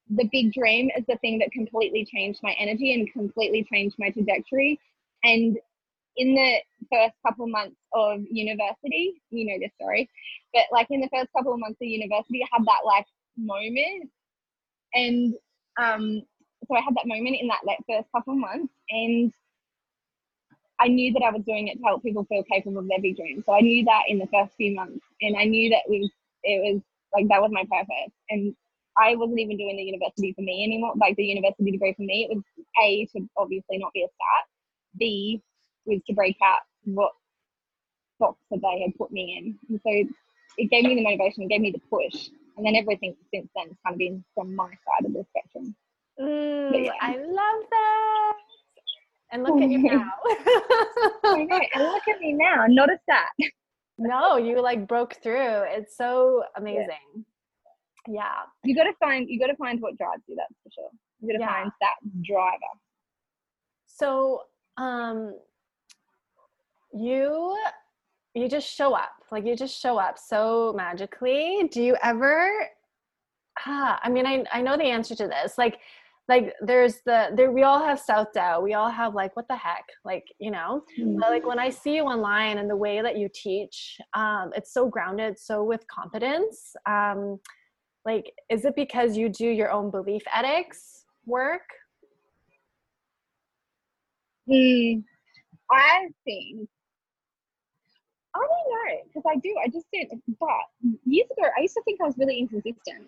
[0.10, 4.10] the big dream is the thing that completely changed my energy and completely changed my
[4.10, 4.80] trajectory.
[5.24, 5.58] And
[6.16, 6.58] in the
[6.92, 10.10] first couple months of university, you know this story,
[10.54, 13.06] but like in the first couple of months of university, I had that like
[13.38, 14.10] moment.
[14.94, 15.36] And
[15.80, 16.22] um,
[16.68, 19.32] so I had that moment in that like first couple of months and
[20.80, 23.18] I knew that I was doing it to help people feel capable of their big
[23.18, 23.44] dreams.
[23.46, 26.12] So I knew that in the first few months, and I knew that it was
[26.44, 26.82] it was
[27.14, 28.14] like that was my purpose.
[28.30, 28.56] And
[28.98, 32.28] I wasn't even doing the university for me anymore, like the university degree for me.
[32.30, 32.44] It was
[32.84, 34.46] a to obviously not be a stat.
[34.98, 35.42] B
[35.86, 37.12] was to break out what
[38.20, 40.14] box that they had put me in, and so
[40.58, 43.68] it gave me the motivation, it gave me the push, and then everything since then
[43.68, 45.76] has kind of been from my side of the spectrum.
[46.20, 46.92] Mm, yeah.
[47.00, 48.47] I love that.
[49.32, 50.12] And look at you now.
[51.24, 51.50] And
[51.84, 52.66] look at me now.
[52.68, 53.30] Notice that.
[53.98, 55.64] no, you like broke through.
[55.68, 57.26] It's so amazing.
[58.08, 58.14] Yeah.
[58.14, 58.34] yeah.
[58.64, 60.90] You gotta find you gotta find what drives you, that's for sure.
[61.22, 61.62] You gotta yeah.
[61.62, 62.74] find that driver.
[63.86, 64.44] So
[64.78, 65.34] um
[66.94, 67.58] you
[68.34, 69.12] you just show up.
[69.32, 71.68] Like you just show up so magically.
[71.72, 72.50] Do you ever
[73.66, 75.58] ah, I mean I I know the answer to this.
[75.58, 75.80] Like
[76.28, 79.56] like there's the there we all have self doubt we all have like what the
[79.56, 81.18] heck like you know mm-hmm.
[81.20, 84.74] but like when i see you online and the way that you teach um it's
[84.74, 87.40] so grounded so with confidence um
[88.06, 91.68] like is it because you do your own belief ethics work
[94.50, 95.04] mm,
[95.72, 96.68] i think
[98.36, 99.56] I don't know because I do.
[99.64, 100.10] I just did,
[100.40, 100.50] but
[101.06, 103.08] years ago I used to think I was really inconsistent.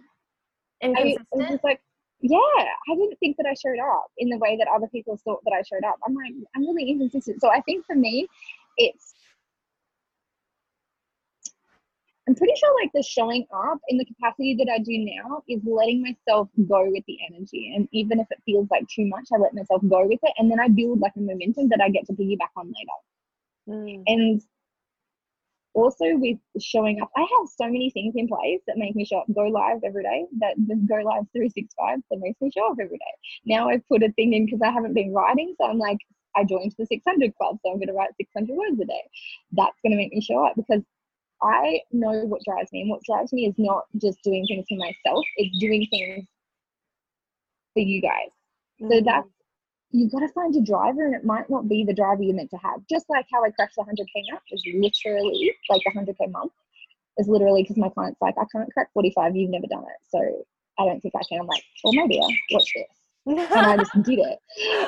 [0.81, 1.27] Inconsistent.
[1.33, 1.81] I, was like
[2.21, 5.41] yeah, I didn't think that I showed up in the way that other people thought
[5.45, 5.97] that I showed up.
[6.05, 7.39] I'm like, I'm really inconsistent.
[7.41, 8.27] So I think for me,
[8.77, 9.13] it's,
[12.27, 15.61] I'm pretty sure like the showing up in the capacity that I do now is
[15.65, 17.73] letting myself go with the energy.
[17.75, 20.33] And even if it feels like too much, I let myself go with it.
[20.37, 23.79] And then I build like a momentum that I get to piggyback on later.
[23.79, 24.03] Mm.
[24.07, 24.41] And
[25.73, 29.19] also with showing up, I have so many things in place that make me show
[29.19, 29.27] up.
[29.33, 30.25] Go live every day.
[30.39, 33.13] That the go live three six five that makes me show up every day.
[33.45, 35.99] Now I've put a thing in because I haven't been writing, so I'm like
[36.35, 39.09] I joined the 600 club, so I'm going to write 600 words a day.
[39.51, 40.83] That's going to make me show up because
[41.41, 44.77] I know what drives me, and what drives me is not just doing things for
[44.77, 46.25] myself; it's doing things
[47.73, 48.31] for you guys.
[48.81, 48.91] Mm-hmm.
[48.91, 49.27] So that's
[49.91, 52.51] you've got to find your driver and it might not be the driver you're meant
[52.51, 52.81] to have.
[52.89, 56.51] Just like how I crashed the 100K month is literally like a 100K month
[57.17, 59.99] is literally because my client's like, I can't crack 45, you've never done it.
[60.09, 60.19] So
[60.77, 61.41] I don't think I can.
[61.41, 62.85] I'm like, well, maybe I'll watch this.
[63.25, 64.39] and I just did it.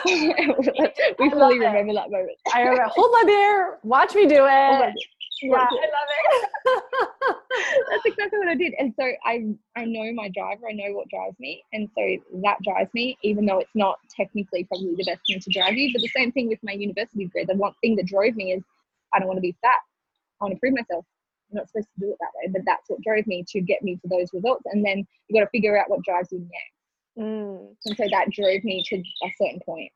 [1.20, 2.38] we fully remember that moment.
[2.54, 4.96] I remember, hold my beer, watch me do it
[5.42, 7.38] yeah, I love it.
[7.90, 8.74] That's exactly what I did.
[8.80, 11.64] And so I I know my driver, I know what drives me.
[11.74, 15.50] And so that drives me, even though it's not technically probably the best thing to
[15.50, 15.92] drive you.
[15.94, 17.46] But the same thing with my university degree.
[17.46, 18.64] The one thing that drove me is
[19.14, 19.80] I don't want to be fat.
[20.40, 21.06] I want to prove myself.
[21.52, 23.84] I'm not supposed to do it that way, but that's what drove me to get
[23.84, 24.64] me to those results.
[24.66, 27.20] And then you got to figure out what drives you next.
[27.20, 27.76] Mm.
[27.86, 29.92] And so that drove me to a certain point.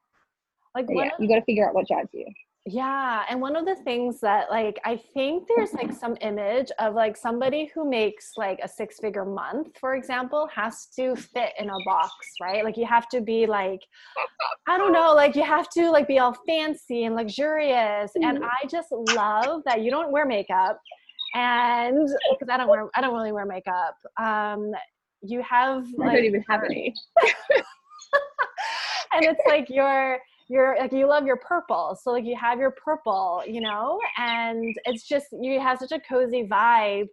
[0.76, 2.26] Like, yeah, you got to figure out what drives you.
[2.68, 3.26] Yeah.
[3.30, 7.16] And one of the things that, like, I think there's like some image of like
[7.16, 11.78] somebody who makes like a six figure month, for example, has to fit in a
[11.86, 12.64] box, right?
[12.64, 13.82] Like, you have to be like,
[14.68, 18.12] I don't know, like, you have to like be all fancy and luxurious.
[18.16, 18.46] And mm-hmm.
[18.46, 20.82] I just love that you don't wear makeup.
[21.36, 23.96] And because I don't wear, I don't really wear makeup.
[24.20, 24.72] Um,
[25.22, 26.96] you have, like, I don't even have any.
[29.14, 32.72] and it's like you're, you're like you love your purple so like you have your
[32.72, 37.08] purple you know and it's just you have such a cozy vibe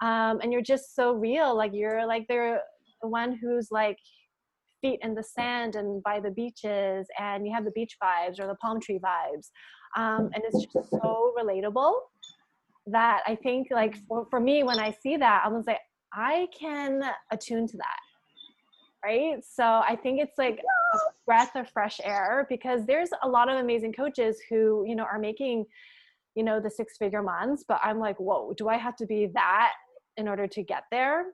[0.00, 2.58] um, and you're just so real like you're like the
[3.00, 3.98] one who's like
[4.80, 8.46] feet in the sand and by the beaches and you have the beach vibes or
[8.46, 9.50] the palm tree vibes
[9.96, 11.94] um, and it's just so relatable
[12.86, 15.76] that i think like for, for me when i see that i'm say
[16.14, 17.98] i can attune to that
[19.04, 19.42] right?
[19.48, 23.58] So I think it's like a breath of fresh air because there's a lot of
[23.58, 25.64] amazing coaches who, you know, are making,
[26.34, 29.28] you know, the six figure months, but I'm like, whoa, do I have to be
[29.34, 29.72] that
[30.16, 31.26] in order to get there?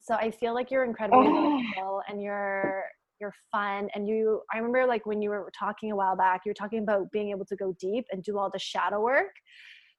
[0.00, 2.00] So I feel like you're incredibly oh.
[2.08, 2.84] and you're
[3.20, 6.50] you're fun and you i remember like when you were talking a while back you
[6.50, 9.32] were talking about being able to go deep and do all the shadow work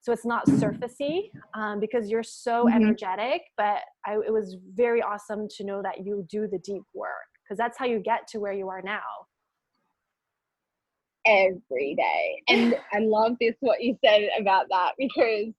[0.02, 2.76] so it's not surfacey um, because you're so mm-hmm.
[2.76, 7.30] energetic but I, it was very awesome to know that you do the deep work
[7.44, 9.02] because that's how you get to where you are now
[11.26, 15.54] every day and i love this what you said about that because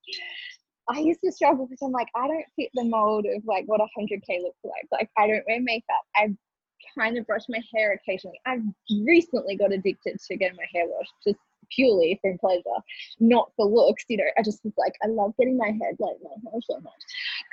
[0.89, 3.81] I used to struggle because I'm like, I don't fit the mold of like what
[3.81, 4.89] a 100K looks like.
[4.91, 6.03] Like, I don't wear makeup.
[6.17, 6.35] I
[6.99, 8.41] kind of brush my hair occasionally.
[8.47, 8.63] I've
[9.05, 11.39] recently got addicted to getting my hair washed just
[11.75, 12.63] purely for pleasure,
[13.19, 14.05] not for looks.
[14.09, 16.81] You know, I just was like, I love getting my head like my hair so
[16.81, 17.03] much.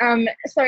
[0.02, 0.64] Um, so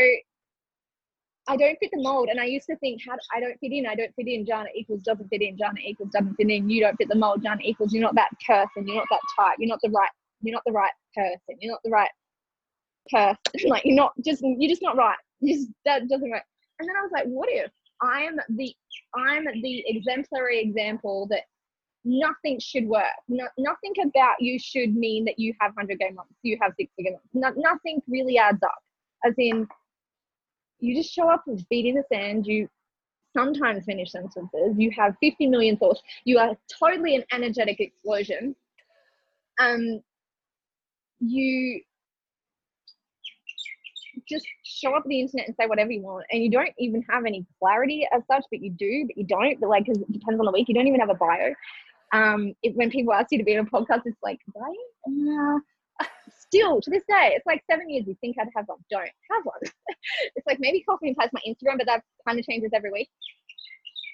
[1.50, 3.88] I don't fit the mold, and I used to think, how I don't fit in,
[3.88, 4.46] I don't fit in.
[4.46, 5.58] Jana equals doesn't fit in.
[5.58, 6.70] Jana equals doesn't fit in.
[6.70, 7.42] You don't fit the mold.
[7.42, 8.88] Jana equals you're not that person.
[8.88, 9.56] You're not that type.
[9.58, 10.12] You're not the right.
[10.42, 11.58] You're not the right person.
[11.60, 12.12] You're not the right
[13.12, 13.38] person.
[13.70, 15.18] like you're not just you're just not right.
[15.40, 16.44] You just that doesn't work.
[16.80, 18.74] And then I was like, what if I'm the
[19.16, 21.44] I'm the exemplary example that
[22.06, 23.06] nothing should work.
[23.28, 26.92] No, nothing about you should mean that you have 100 game months, you have six
[26.96, 27.28] figure months.
[27.34, 28.80] No, nothing really adds up.
[29.26, 29.68] As in,
[30.80, 32.70] you just show up with feet in the sand, you
[33.36, 38.56] sometimes finish sentences, you have 50 million thoughts, you are totally an energetic explosion.
[39.60, 40.02] Um,
[41.20, 41.82] you
[44.28, 47.26] just show up the internet and say whatever you want and you don't even have
[47.26, 50.46] any clarity as such but you do but you don't but like it depends on
[50.46, 51.52] the week you don't even have a bio
[52.12, 54.76] um, it, when people ask you to be on a podcast, it's like, right?
[55.08, 56.06] Uh,
[56.40, 58.06] still to this day, it's like seven years.
[58.08, 58.80] You think I'd have one?
[58.90, 59.60] Don't have one.
[60.36, 63.10] it's like maybe Coffee and Pies my Instagram, but that kind of changes every week.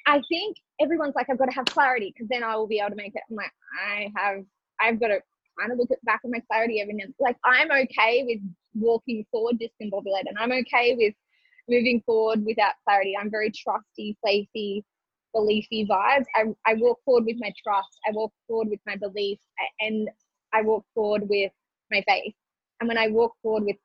[0.07, 2.91] I think everyone's like, I've got to have clarity because then I will be able
[2.91, 3.23] to make it.
[3.29, 3.51] I'm like,
[3.87, 4.43] I have,
[4.79, 5.19] I've got to
[5.59, 7.05] kind of look at back at my clarity every now.
[7.19, 8.39] Like I'm okay with
[8.75, 11.13] walking forward discombobulated, and I'm okay with
[11.69, 13.15] moving forward without clarity.
[13.19, 14.85] I'm very trusty, playful,
[15.35, 16.25] beliefy vibes.
[16.35, 17.99] I, I walk forward with my trust.
[18.07, 19.39] I walk forward with my belief
[19.79, 20.09] and
[20.53, 21.51] I walk forward with
[21.91, 22.33] my faith.
[22.79, 23.75] And when I walk forward with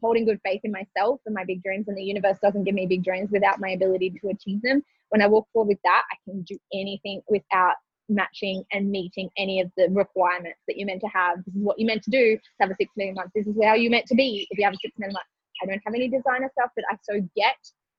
[0.00, 2.86] holding good faith in myself and my big dreams, and the universe doesn't give me
[2.86, 6.16] big dreams without my ability to achieve them, when I walk forward with that, I
[6.24, 7.74] can do anything without
[8.08, 11.38] matching and meeting any of the requirements that you're meant to have.
[11.44, 13.30] This is what you're meant to do to have a six million month.
[13.34, 15.26] This is how you're meant to be if you have a six million month.
[15.62, 17.56] I don't have any designer stuff, but I so get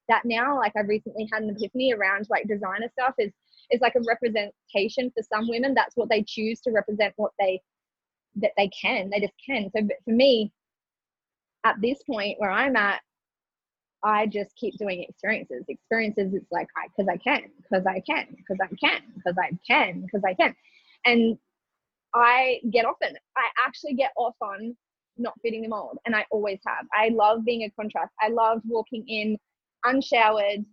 [0.10, 3.32] that now like i've recently had an epiphany around like designer stuff is
[3.72, 7.60] is like a representation for some women that's what they choose to represent what they
[8.36, 10.52] that they can they just can so for me
[11.64, 13.02] at this point where I'm at,
[14.04, 15.64] I just keep doing experiences.
[15.68, 19.58] Experiences, it's like, I, because I can, because I can, because I can, because I
[19.66, 20.54] can, because I can.
[21.06, 21.38] And
[22.14, 23.18] I get off it.
[23.38, 24.76] I actually get off on
[25.18, 25.98] not fitting the mold.
[26.06, 26.86] And I always have.
[26.94, 28.12] I love being a contrast.
[28.22, 29.38] I love walking in
[29.86, 30.66] unshowered,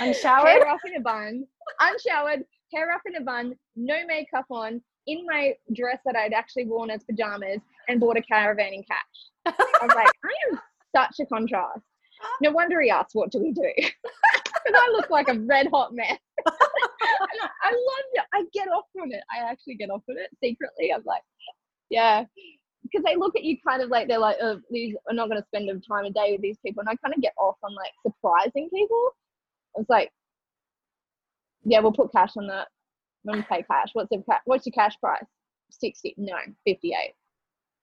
[0.00, 1.44] unshowered, hair up in a bun,
[1.80, 6.66] unshowered, hair up in a bun, no makeup on, in my dress that I'd actually
[6.66, 9.56] worn as pajamas, and bought a caravan in cash.
[9.80, 10.60] I was like, I am
[10.94, 11.80] such a contrast.
[12.40, 13.72] No wonder he asked, What do we do?
[14.64, 16.18] Because I look like a red hot mess.
[16.46, 18.24] I love it.
[18.34, 19.22] I get off on it.
[19.32, 20.92] I actually get off on it secretly.
[20.92, 21.22] I'm like,
[21.90, 22.24] Yeah.
[22.90, 25.40] Because they look at you kind of like they're like, oh, these are not going
[25.40, 26.80] to spend a time a day with these people.
[26.80, 29.10] And I kind of get off on like surprising people.
[29.76, 30.10] It's like,
[31.64, 32.68] yeah, we'll put cash on that.
[33.26, 33.88] I'm gonna pay cash.
[33.92, 35.24] What's the what's your cash price?
[35.70, 36.14] Sixty?
[36.16, 37.14] No, fifty-eight.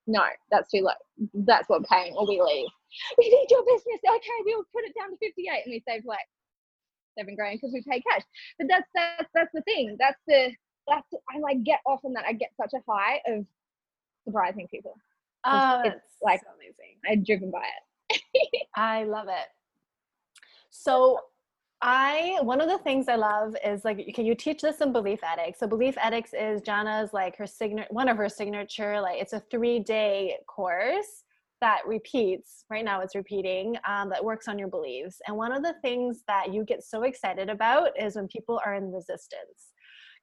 [0.08, 0.94] No, that's too low.
[1.34, 2.70] That's what we're paying, or we leave.
[3.18, 4.00] We need your business.
[4.08, 6.26] Okay, we'll put it down to fifty-eight, and we save like
[7.18, 8.24] seven grand because we pay cash.
[8.58, 9.98] But that's that's that's the thing.
[10.00, 10.52] That's the
[10.88, 12.26] that's I like get off on that.
[12.26, 13.46] I get such a high of
[14.26, 14.96] surprising people.
[15.46, 16.98] Oh, it's like so amazing.
[17.10, 17.64] I'm driven by
[18.10, 18.22] it.
[18.76, 19.48] I love it.
[20.70, 21.20] So
[21.82, 25.60] I one of the things I love is like okay, you teach this in Beliefletics.
[25.60, 29.80] So Beliefletics is Jana's like her signature one of her signature like it's a three
[29.80, 31.24] day course
[31.62, 35.64] that repeats right now it's repeating um, that works on your beliefs and one of
[35.64, 39.72] the things that you get so excited about is when people are in resistance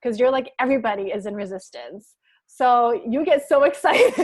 [0.00, 2.16] because you're like everybody is in resistance
[2.54, 4.14] so you get so excited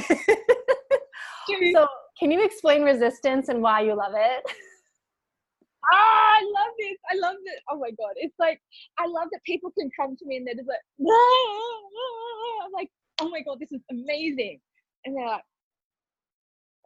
[1.72, 1.86] so
[2.18, 4.42] can you explain resistance and why you love it
[5.92, 6.98] ah, I love this.
[7.10, 7.60] I love it.
[7.70, 8.12] Oh my God.
[8.16, 8.60] It's like,
[8.98, 10.78] I love that people can come to me and they're just like,
[12.64, 14.60] I'm like, oh my God, this is amazing.
[15.04, 15.42] And they're like,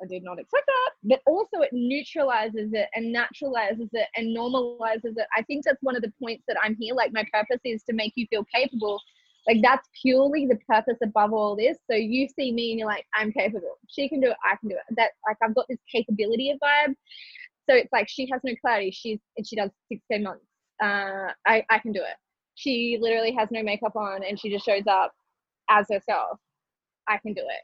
[0.03, 0.91] I did not expect that.
[1.05, 5.27] But also, it neutralizes it and naturalizes it and normalizes it.
[5.37, 6.95] I think that's one of the points that I'm here.
[6.95, 9.01] Like, my purpose is to make you feel capable.
[9.49, 11.79] Like, that's purely the purpose above all this.
[11.91, 13.79] So, you see me and you're like, I'm capable.
[13.89, 14.37] She can do it.
[14.45, 14.97] I can do it.
[14.97, 16.95] That, like, I've got this capability of vibe.
[17.69, 18.91] So it's like she has no clarity.
[18.91, 20.45] She's and she does 16 months.
[20.83, 22.17] Uh, I I can do it.
[22.55, 25.13] She literally has no makeup on and she just shows up
[25.71, 26.39] as herself.
[27.09, 27.63] I can do it.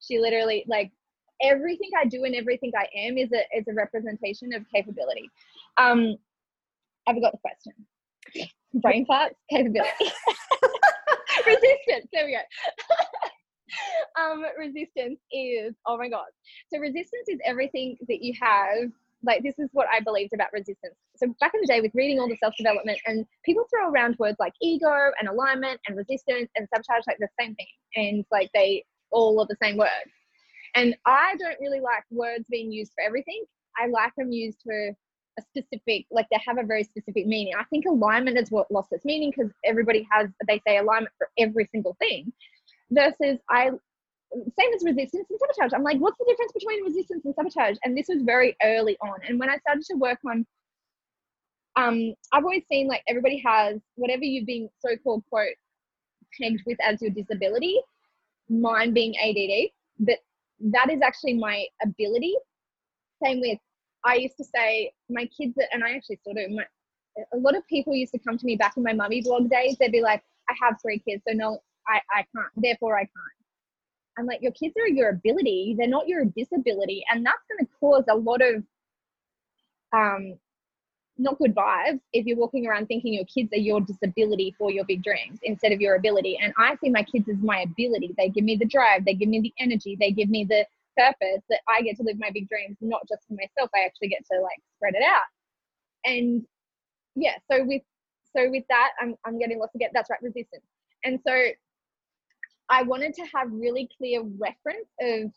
[0.00, 0.92] She literally like
[1.40, 5.30] everything I do and everything I am is a is a representation of capability.
[5.76, 6.16] Um,
[7.06, 7.72] I forgot the question.
[8.74, 9.90] Brain farts, capability,
[11.46, 12.08] resistance.
[12.12, 14.22] There we go.
[14.22, 16.26] um, resistance is oh my god.
[16.72, 18.90] So resistance is everything that you have
[19.24, 20.94] like this is what I believed about resistance.
[21.16, 24.36] So back in the day with reading all the self-development and people throw around words
[24.38, 27.66] like ego and alignment and resistance and sabotage like the same thing.
[27.96, 29.88] And like they all are the same word.
[30.74, 33.44] And I don't really like words being used for everything.
[33.76, 34.92] I like them used for
[35.38, 37.54] a specific, like they have a very specific meaning.
[37.58, 41.28] I think alignment is what lost its meaning because everybody has, they say alignment for
[41.38, 42.32] every single thing.
[42.90, 43.70] Versus I
[44.32, 45.72] same as resistance and sabotage.
[45.74, 47.76] I'm like, what's the difference between resistance and sabotage?
[47.84, 49.18] And this was very early on.
[49.26, 50.46] And when I started to work on,
[51.76, 55.54] um, I've always seen like everybody has whatever you've been so-called quote
[56.38, 57.80] pegged with as your disability,
[58.48, 59.70] mine being ADD,
[60.00, 60.18] but
[60.72, 62.34] that is actually my ability.
[63.22, 63.58] Same with,
[64.04, 66.48] I used to say my kids, and I actually still do.
[66.50, 66.64] My,
[67.32, 69.76] a lot of people used to come to me back in my mummy blog days.
[69.78, 72.52] They'd be like, I have three kids, so no, I, I can't.
[72.56, 73.38] Therefore, I can't
[74.18, 77.04] I'm like, your kids are your ability, they're not your disability.
[77.10, 78.64] And that's going to cause a lot of
[79.92, 80.34] um,
[81.16, 84.84] not good vibes if you're walking around thinking your kids are your disability for your
[84.84, 86.38] big dreams instead of your ability.
[86.42, 88.14] And I see my kids as my ability.
[88.18, 90.66] They give me the drive, they give me the energy, they give me the
[90.98, 93.70] purpose that I get to live my big dreams, not just for myself.
[93.74, 95.28] I actually get to like spread it out.
[96.04, 96.44] And
[97.14, 97.82] yeah, so with
[98.36, 100.64] so with that, I'm I'm getting lots of get that's right, resistance.
[101.04, 101.34] And so
[102.68, 105.32] I wanted to have really clear reference of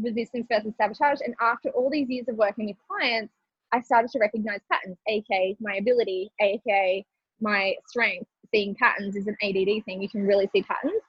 [0.00, 1.20] resistance versus sabotage.
[1.24, 3.32] And after all these years of working with clients,
[3.72, 7.04] I started to recognize patterns, aka my ability, aka
[7.40, 8.28] my strength.
[8.54, 10.02] Seeing patterns is an ADD thing.
[10.02, 11.02] You can really see patterns.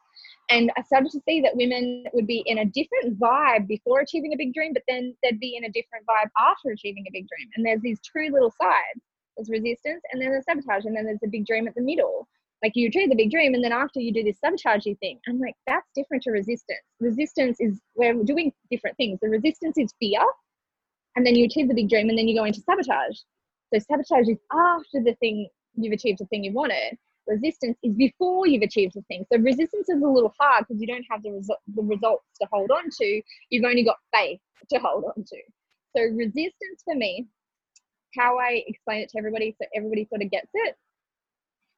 [0.50, 4.34] And I started to see that women would be in a different vibe before achieving
[4.34, 7.28] a big dream, but then they'd be in a different vibe after achieving a big
[7.28, 7.50] dream.
[7.56, 9.04] And there's these two little sides
[9.40, 12.28] there's resistance, and then there's sabotage, and then there's a big dream at the middle.
[12.62, 15.40] Like you achieve the big dream, and then after you do this sabotaging thing, I'm
[15.40, 16.82] like, that's different to resistance.
[17.00, 19.20] Resistance is we're doing different things.
[19.22, 20.22] The resistance is fear,
[21.16, 23.18] and then you achieve the big dream, and then you go into sabotage.
[23.74, 26.98] So sabotage is after the thing you've achieved the thing you wanted.
[27.30, 29.26] Resistance is before you've achieved the thing.
[29.32, 32.48] So resistance is a little hard because you don't have the, resu- the results to
[32.52, 33.22] hold on to.
[33.52, 34.40] You've only got faith
[34.72, 35.38] to hold on to.
[35.96, 37.28] So resistance for me,
[38.18, 40.76] how I explain it to everybody so everybody sort of gets it,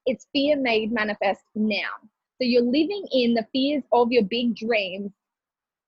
[0.05, 1.89] it's fear made manifest now.
[2.37, 5.11] So you're living in the fears of your big dreams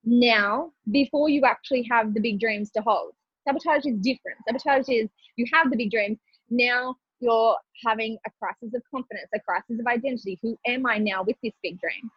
[0.03, 3.13] now before you actually have the big dreams to hold.
[3.47, 4.37] Sabotage is different.
[4.47, 6.19] Sabotage is you have the big dreams.
[6.49, 7.55] Now you're
[7.85, 10.37] having a crisis of confidence, a crisis of identity.
[10.41, 12.11] Who am I now with this big dream?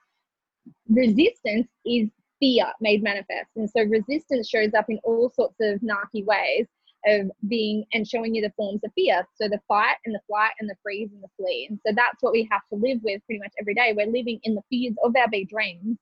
[0.89, 2.09] Resistance is
[2.41, 3.51] fear made manifest.
[3.57, 6.67] And so resistance shows up in all sorts of narky ways
[7.07, 9.27] of being and showing you the forms of fear.
[9.41, 11.69] So the fight and the flight and the freeze and the flee.
[11.71, 13.95] And so that's what we have to live with pretty much every day.
[13.97, 15.97] We're living in the fears of our big dreams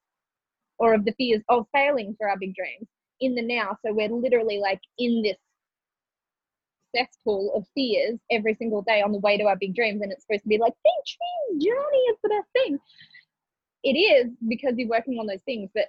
[0.79, 2.87] or of the fears of failing for our big dreams
[3.21, 3.77] in the now.
[3.85, 5.37] So we're literally like in this
[6.95, 10.03] cesspool of fears every single day on the way to our big dreams.
[10.03, 11.17] And it's supposed to be like, big
[11.51, 12.79] dreams, journey is the best thing.
[13.83, 15.87] It is because you're working on those things, but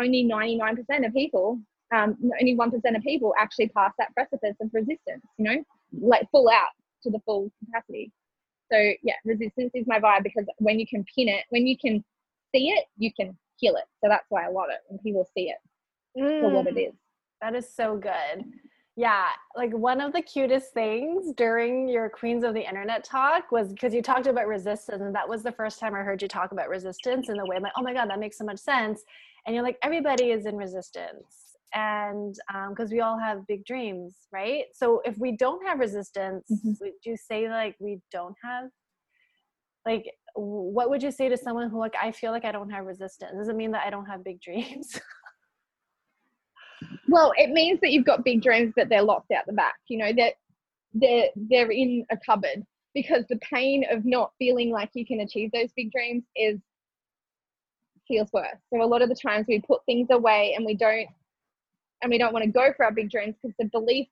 [0.00, 1.60] only 99% of people,
[1.94, 5.64] um, only 1% of people actually pass that precipice of resistance, you know,
[6.00, 6.70] like full out
[7.02, 8.12] to the full capacity.
[8.70, 12.04] So yeah, resistance is my vibe because when you can pin it, when you can
[12.54, 13.84] see it, you can heal it.
[14.02, 15.56] So that's why I love it when people see it
[16.18, 16.88] mm, for what it mm.
[16.88, 16.94] is.
[17.40, 18.44] That is so good.
[18.98, 23.68] Yeah, like one of the cutest things during your Queens of the Internet talk was
[23.72, 26.50] because you talked about resistance, and that was the first time I heard you talk
[26.50, 29.04] about resistance in the way I'm like, oh my God, that makes so much sense.
[29.46, 31.54] And you're like, everybody is in resistance.
[31.74, 32.34] And
[32.70, 34.64] because um, we all have big dreams, right?
[34.74, 36.72] So if we don't have resistance, mm-hmm.
[36.80, 38.68] would you say like we don't have
[39.86, 42.84] like what would you say to someone who like i feel like i don't have
[42.84, 45.00] resistance does it mean that i don't have big dreams
[47.08, 49.98] well it means that you've got big dreams but they're locked out the back you
[49.98, 50.34] know that
[50.94, 55.20] they're, they're they're in a cupboard because the pain of not feeling like you can
[55.20, 56.58] achieve those big dreams is
[58.08, 58.58] feels worse.
[58.72, 61.06] So a lot of the times we put things away and we don't
[62.02, 64.08] and we don't want to go for our big dreams because the belief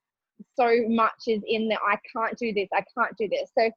[0.55, 3.51] so much is in that i can't do this i can't do this.
[3.59, 3.71] So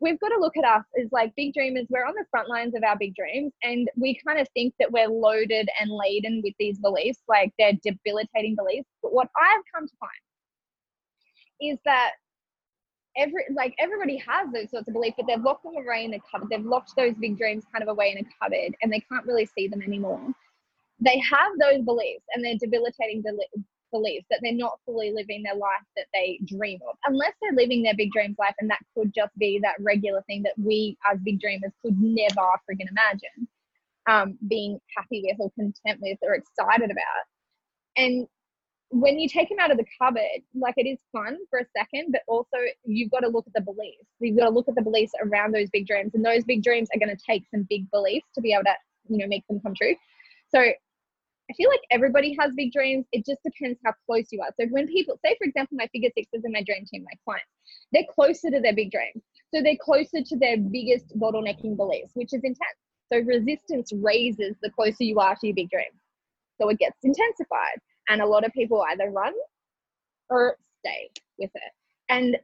[0.00, 1.86] we've got to look at us as like big dreamers.
[1.88, 4.92] We're on the front lines of our big dreams, and we kind of think that
[4.92, 8.88] we're loaded and laden with these beliefs, like they're debilitating beliefs.
[9.02, 12.12] But what I've come to find is that
[13.16, 16.18] every like everybody has those sorts of beliefs, but they've locked them away in a
[16.30, 16.48] cupboard.
[16.50, 19.46] They've locked those big dreams kind of away in a cupboard, and they can't really
[19.46, 20.20] see them anymore.
[21.00, 23.22] They have those beliefs, and they're debilitating
[23.96, 27.82] beliefs that they're not fully living their life that they dream of, unless they're living
[27.82, 31.18] their big dreams life, and that could just be that regular thing that we as
[31.28, 33.38] big dreamers could never freaking imagine
[34.06, 37.24] um, being happy with or content with or excited about.
[37.96, 38.26] And
[38.90, 42.12] when you take them out of the cupboard, like it is fun for a second,
[42.12, 44.06] but also you've got to look at the beliefs.
[44.20, 46.88] You've got to look at the beliefs around those big dreams, and those big dreams
[46.94, 48.74] are going to take some big beliefs to be able to,
[49.08, 49.96] you know, make them come true.
[50.54, 50.60] So
[51.50, 53.06] I feel like everybody has big dreams.
[53.12, 54.50] It just depends how close you are.
[54.58, 57.46] So when people say, for example, my figure sixes in my dream team, my clients,
[57.92, 59.22] they're closer to their big dreams.
[59.54, 62.80] So they're closer to their biggest bottlenecking beliefs, which is intense.
[63.12, 65.84] So resistance raises the closer you are to your big dream.
[66.60, 67.78] So it gets intensified.
[68.08, 69.32] And a lot of people either run
[70.30, 71.72] or stay with it.
[72.08, 72.36] And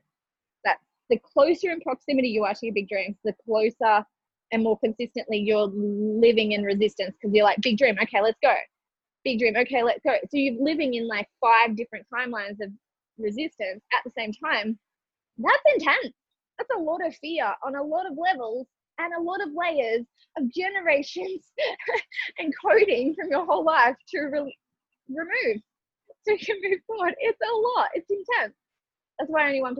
[0.65, 0.79] that
[1.11, 4.05] the closer in proximity you are to your big dreams, the closer
[4.53, 8.55] and more consistently you're living in resistance because you're like, big dream, okay, let's go
[9.25, 9.57] big dream.
[9.57, 12.71] Okay let's go so you're living in like five different timelines of
[13.19, 14.79] resistance at the same time.
[15.39, 16.15] That's intense.
[16.59, 18.67] That's a lot of fear on a lot of levels
[18.99, 20.05] and a lot of layers
[20.37, 21.45] of generations
[22.39, 24.57] and coding from your whole life to re-
[25.09, 25.63] remove
[26.25, 27.15] so you can move forward.
[27.19, 27.89] It's a lot.
[27.95, 28.55] It's intense.
[29.19, 29.75] That's why only 1%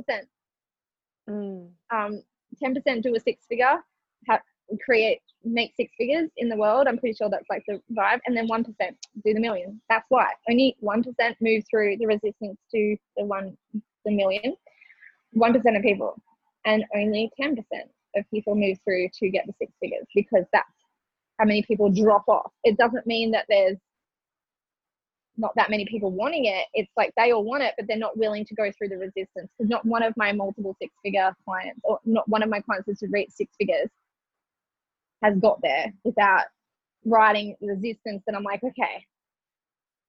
[1.29, 1.69] mm.
[1.95, 2.23] um,
[2.63, 3.79] 10% do a six figure
[4.85, 6.87] create make six figures in the world.
[6.87, 8.21] I'm pretty sure that's like the vibe.
[8.27, 8.65] And then 1%
[9.25, 9.81] do the million.
[9.89, 10.29] That's why.
[10.51, 11.05] Only 1%
[11.41, 13.57] move through the resistance to the one,
[14.05, 14.57] the million.
[15.37, 16.21] 1% of people.
[16.65, 17.57] And only 10%
[18.17, 20.69] of people move through to get the six figures because that's
[21.39, 22.53] how many people drop off.
[22.63, 23.79] It doesn't mean that there's
[25.39, 26.67] not that many people wanting it.
[26.75, 29.51] It's like they all want it, but they're not willing to go through the resistance.
[29.59, 32.87] Because not one of my multiple six figure clients, or not one of my clients
[32.89, 33.89] has to reach six figures
[35.23, 36.45] has got there without
[37.05, 38.23] writing resistance.
[38.27, 39.07] And I'm like, okay.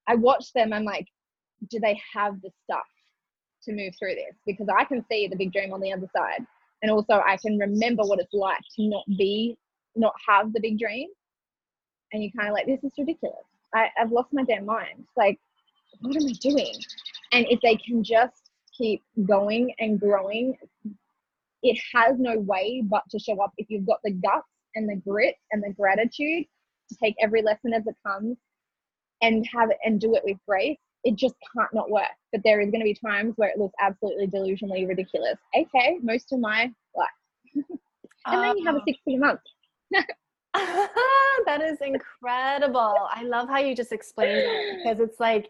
[0.07, 0.73] I watch them.
[0.73, 1.07] I'm like,
[1.69, 2.87] do they have the stuff
[3.63, 4.35] to move through this?
[4.45, 6.45] Because I can see the big dream on the other side.
[6.81, 9.57] And also, I can remember what it's like to not be,
[9.95, 11.07] not have the big dream.
[12.11, 13.37] And you're kind of like, this is ridiculous.
[13.73, 15.05] I, I've lost my damn mind.
[15.15, 15.39] Like,
[16.01, 16.75] what am I doing?
[17.31, 20.57] And if they can just keep going and growing
[21.63, 24.95] it has no way but to show up if you've got the guts and the
[24.95, 26.45] grit and the gratitude
[26.89, 28.37] to take every lesson as it comes
[29.21, 32.11] and have it and do it with grace it just can't not work.
[32.31, 35.37] But there is going to be times where it looks absolutely delusionally ridiculous.
[35.55, 37.55] Okay most of my life.
[38.25, 39.41] And then you have a six figure month.
[41.45, 42.95] That is incredible.
[43.11, 45.49] I love how you just explained it because it's like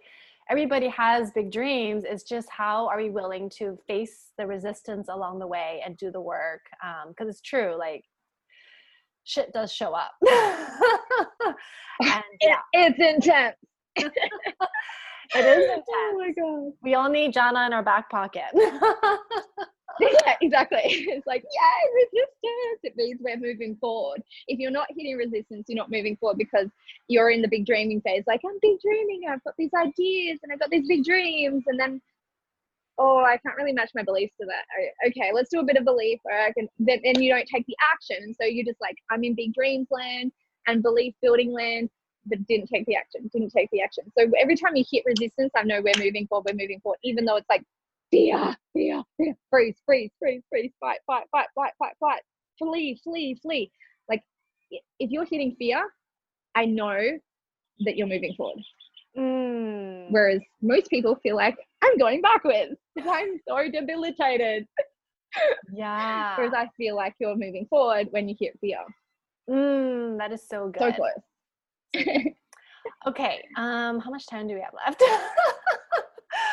[0.49, 2.03] everybody has big dreams.
[2.03, 6.09] It's just how are we willing to face the resistance along the way and do
[6.09, 6.61] the work?
[7.09, 8.05] Because um, it's true like
[9.23, 10.11] shit does show up
[12.01, 12.59] and, yeah.
[12.73, 13.55] it's intense
[15.35, 15.85] it is intense.
[15.87, 16.73] Oh my god.
[16.81, 18.45] We all need Jana in our back pocket.
[18.53, 20.81] yeah, exactly.
[20.83, 22.79] It's like, yay, resistance.
[22.83, 24.23] It means we're moving forward.
[24.47, 26.67] If you're not hitting resistance, you're not moving forward because
[27.07, 28.23] you're in the big dreaming phase.
[28.25, 29.21] Like, I'm big dreaming.
[29.29, 31.63] I've got these ideas and I've got these big dreams.
[31.67, 32.01] And then,
[32.97, 35.09] oh, I can't really match my beliefs to that.
[35.09, 36.19] Okay, let's do a bit of belief.
[36.25, 38.17] Or I can, then, then you don't take the action.
[38.21, 40.31] And so you're just like, I'm in big dreams land
[40.67, 41.89] and belief building land
[42.25, 44.05] but didn't take the action, didn't take the action.
[44.17, 47.25] So every time you hit resistance, I know we're moving forward, we're moving forward, even
[47.25, 47.63] though it's like
[48.11, 52.21] fear, fear, fear, freeze, freeze, freeze, freeze, fight, fight, fight, fight, fight, fight,
[52.57, 53.71] flee, flee, flee.
[54.07, 54.21] Like
[54.99, 55.83] if you're hitting fear,
[56.55, 56.97] I know
[57.79, 58.63] that you're moving forward.
[59.17, 60.07] Mm.
[60.09, 62.75] Whereas most people feel like I'm going backwards
[63.09, 64.67] I'm so debilitated.
[65.73, 66.37] Yeah.
[66.37, 68.79] Whereas I feel like you're moving forward when you hit fear.
[69.49, 70.95] Mm, that is so good.
[70.95, 71.03] So
[71.95, 72.13] close.
[73.07, 73.43] okay.
[73.57, 75.01] Um, how much time do we have left?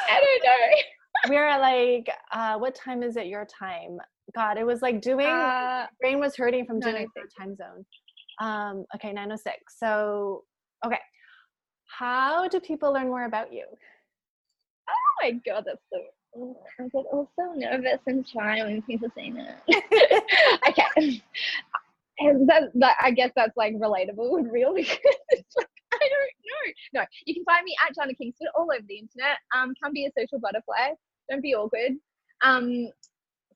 [0.08, 0.76] I don't know.
[1.28, 3.98] We're like, uh, what time is it your time?
[4.34, 7.84] God, it was like doing uh, brain was hurting from doing the time zone.
[8.40, 9.78] Um, okay, 906.
[9.78, 10.44] So
[10.86, 10.98] okay.
[11.86, 13.64] How do people learn more about you?
[14.88, 15.98] Oh my god, that's so
[16.34, 19.62] I get all so nervous and shy when people say that.
[20.68, 21.22] okay
[22.20, 24.98] and that, that I guess that's like relatable and real because
[25.30, 27.00] it's like, I don't know.
[27.00, 29.38] No, you can find me at Jana Kingsford all over the internet.
[29.56, 30.94] Um, come be a social butterfly.
[31.28, 31.92] Don't be awkward.
[32.42, 32.88] Um,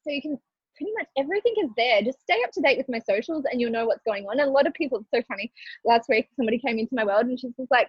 [0.02, 0.38] so you can
[0.76, 2.02] pretty much everything is there.
[2.02, 4.40] Just stay up to date with my socials and you'll know what's going on.
[4.40, 5.52] And a lot of people, it's so funny.
[5.84, 7.88] Last week, somebody came into my world and she's just like,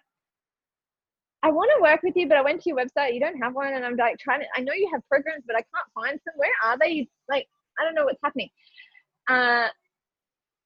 [1.43, 3.13] I want to work with you, but I went to your website.
[3.13, 3.73] You don't have one.
[3.73, 6.33] And I'm like, trying to, I know you have programs, but I can't find them.
[6.37, 7.07] Where are they?
[7.29, 7.47] Like,
[7.79, 8.49] I don't know what's happening.
[9.27, 9.67] Uh,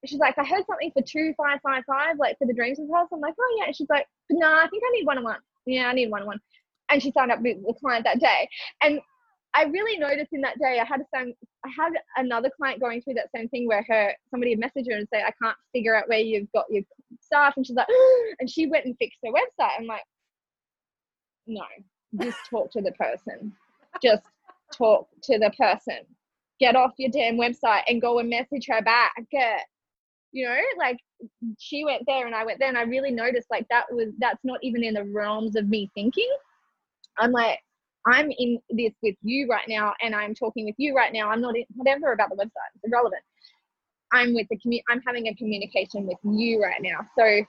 [0.04, 3.08] she's like, I heard something for two five five five, like for the dreams house.
[3.12, 3.66] I'm like, oh yeah.
[3.66, 5.38] And she's like, no, nah, I think I need one on one.
[5.66, 6.40] Yeah, I need one on one.
[6.90, 8.48] And she signed up with the client that day.
[8.82, 9.00] And
[9.54, 11.32] I really noticed in that day I had a same
[11.64, 14.96] I had another client going through that same thing where her somebody had messaged her
[14.96, 16.82] and say, I can't figure out where you've got your
[17.20, 17.54] stuff.
[17.56, 17.88] And she's like,
[18.40, 19.72] and she went and fixed her website.
[19.78, 20.02] I'm like,
[21.50, 21.64] no,
[22.22, 23.52] just talk to the person.
[24.02, 24.22] Just
[24.72, 25.98] talk to the person.
[26.60, 29.12] Get off your damn website and go and message her back.
[30.32, 30.98] You know like
[31.58, 34.38] she went there and i went there and i really noticed like that was that's
[34.44, 36.30] not even in the realms of me thinking.
[37.18, 37.58] I'm like
[38.06, 41.30] i'm in this with you right now and i'm talking with you right now.
[41.30, 43.22] I'm not in whatever about the website it's irrelevant.
[44.12, 47.00] I'm with the commu- i'm having a communication with you right now.
[47.18, 47.44] So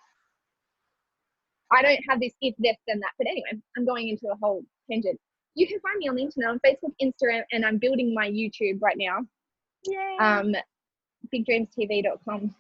[1.72, 4.64] i don't have this if this then that but anyway i'm going into a whole
[4.90, 5.20] tangent
[5.56, 8.78] you can find me on the internet on facebook instagram and i'm building my youtube
[8.82, 9.20] right now
[9.88, 10.18] Yay.
[10.20, 10.54] um
[11.34, 12.56] bigdreamstv.com.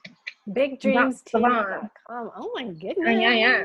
[0.49, 1.89] Bigdreamstv.com.
[2.09, 2.97] Oh my goodness.
[3.07, 3.63] Oh, yeah, yeah.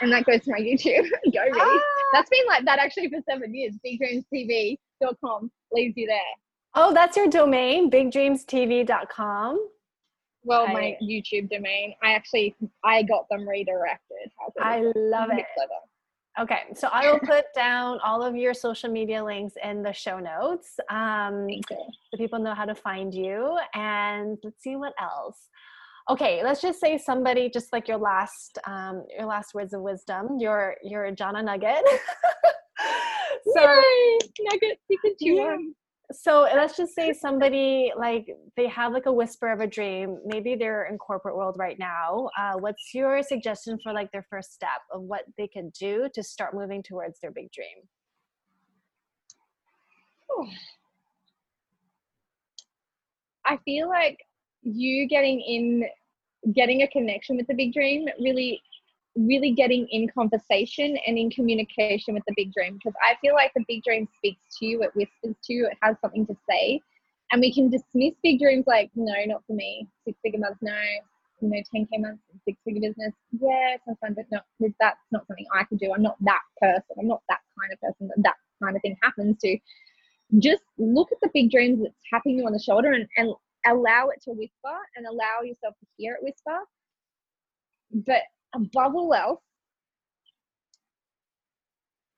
[0.00, 1.08] And that goes to my YouTube.
[1.32, 1.58] Go ready.
[1.58, 1.80] Ah.
[2.12, 3.74] That's been like that actually for seven years.
[3.84, 6.18] Bigdreamstv.com leaves you there.
[6.74, 9.68] Oh, that's your domain, bigdreamstv.com.
[10.44, 11.94] Well, I, my YouTube domain.
[12.02, 14.30] I actually I got them redirected.
[14.60, 15.46] I love it.
[15.54, 15.72] Clever.
[16.38, 20.18] Okay, so I will put down all of your social media links in the show
[20.18, 21.76] notes um, so
[22.16, 23.58] people know how to find you.
[23.74, 25.48] And let's see what else.
[26.08, 30.38] Okay, let's just say somebody just like your last um, your last words of wisdom.
[30.38, 31.84] Your your Jana Nugget.
[33.54, 34.18] so Yay!
[34.40, 35.42] nuggets you can chew yeah.
[35.42, 35.74] on
[36.12, 40.18] so let's just say somebody like they have like a whisper of a dream.
[40.24, 42.28] Maybe they're in corporate world right now.
[42.38, 46.22] Uh, what's your suggestion for like their first step of what they can do to
[46.22, 47.76] start moving towards their big dream?
[53.44, 54.18] I feel like
[54.62, 55.84] you getting in
[56.54, 58.62] getting a connection with the big dream really
[59.26, 63.52] really getting in conversation and in communication with the big dream because I feel like
[63.54, 66.80] the big dream speaks to you, it whispers to you, it has something to say.
[67.32, 69.86] And we can dismiss big dreams like, no, not for me.
[70.04, 70.72] Six figure months, no.
[71.40, 73.14] You know, 10K months, six figure business.
[73.40, 75.92] Yeah, sometimes, but no, that's not something I could do.
[75.94, 76.96] I'm not that person.
[76.98, 79.58] I'm not that kind of person that that kind of thing happens to.
[80.38, 83.32] just look at the big dreams that's tapping you on the shoulder and, and
[83.66, 86.58] allow it to whisper and allow yourself to hear it whisper.
[87.92, 88.22] But
[88.54, 89.40] above all else,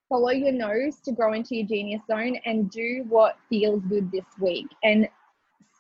[0.08, 4.26] follow your nose to grow into your genius zone and do what feels good this
[4.40, 4.66] week.
[4.82, 5.08] And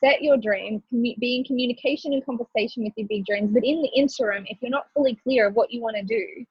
[0.02, 3.50] set your dreams, be in communication and conversation with your big dreams.
[3.52, 6.44] But in the interim, if you're not fully clear of what you want to do,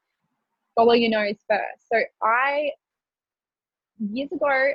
[0.75, 1.89] follow your nose first.
[1.91, 2.71] So I,
[3.99, 4.71] years ago,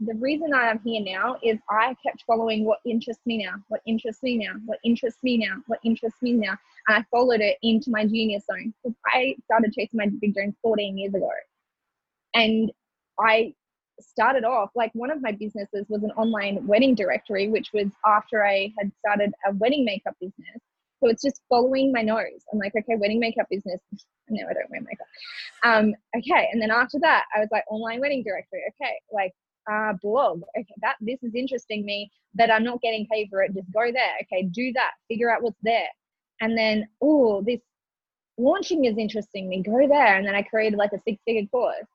[0.00, 3.80] the reason I am here now is I kept following what interests me now, what
[3.86, 6.56] interests me now, what interests me now, what interests me now.
[6.88, 10.54] And I followed it into my genius zone because I started chasing my big dreams
[10.62, 11.30] 14 years ago.
[12.34, 12.70] And
[13.18, 13.54] I
[14.00, 18.44] started off like one of my businesses was an online wedding directory, which was after
[18.44, 20.60] I had started a wedding makeup business.
[21.02, 22.44] So it's just following my nose.
[22.52, 23.80] I'm like, okay, wedding makeup business.
[24.28, 25.06] No, I don't wear makeup.
[25.62, 26.48] Um, okay.
[26.50, 28.60] And then after that, I was like, online wedding directory.
[28.74, 28.94] Okay.
[29.12, 29.30] Like,
[29.70, 30.42] uh, blog.
[30.58, 30.74] Okay.
[30.82, 33.54] That, this is interesting me, but I'm not getting paid for it.
[33.54, 34.16] Just go there.
[34.22, 34.44] Okay.
[34.44, 34.92] Do that.
[35.08, 35.88] Figure out what's there.
[36.40, 37.60] And then, oh, this
[38.38, 39.62] launching is interesting me.
[39.62, 40.16] Go there.
[40.16, 41.86] And then I created like a six figure course.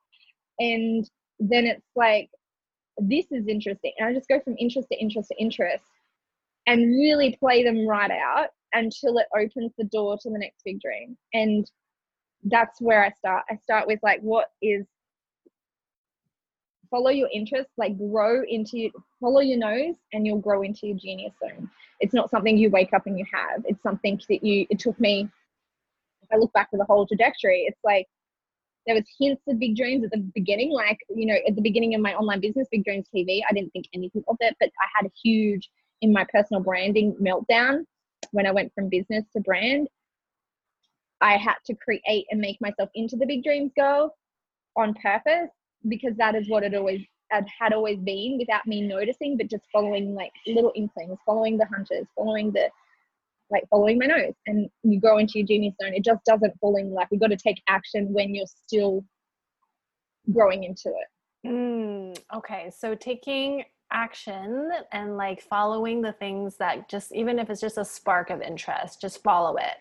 [0.59, 1.09] And
[1.39, 2.29] then it's like,
[2.97, 3.93] this is interesting.
[3.97, 5.83] And I just go from interest to interest to interest
[6.67, 10.79] and really play them right out until it opens the door to the next big
[10.79, 11.17] dream.
[11.33, 11.69] And
[12.43, 13.43] that's where I start.
[13.49, 14.85] I start with like, what is
[16.91, 21.33] follow your interests, like grow into follow your nose and you'll grow into your genius
[21.39, 21.69] zone.
[21.99, 23.63] It's not something you wake up and you have.
[23.65, 25.27] It's something that you it took me
[26.21, 28.07] if I look back to the whole trajectory, it's like
[28.85, 31.93] there was hints of big dreams at the beginning like you know at the beginning
[31.95, 34.87] of my online business big dreams tv i didn't think anything of it but i
[34.95, 35.69] had a huge
[36.01, 37.83] in my personal branding meltdown
[38.31, 39.87] when i went from business to brand
[41.21, 44.15] i had to create and make myself into the big dreams girl
[44.75, 45.51] on purpose
[45.87, 47.01] because that is what it always
[47.33, 51.65] it had always been without me noticing but just following like little inklings following the
[51.65, 52.69] hunters following the
[53.49, 56.75] like following my nose and you go into your genius zone it just doesn't fall
[56.77, 59.03] in like you got to take action when you're still
[60.31, 67.11] growing into it mm, okay so taking action and like following the things that just
[67.11, 69.77] even if it's just a spark of interest just follow it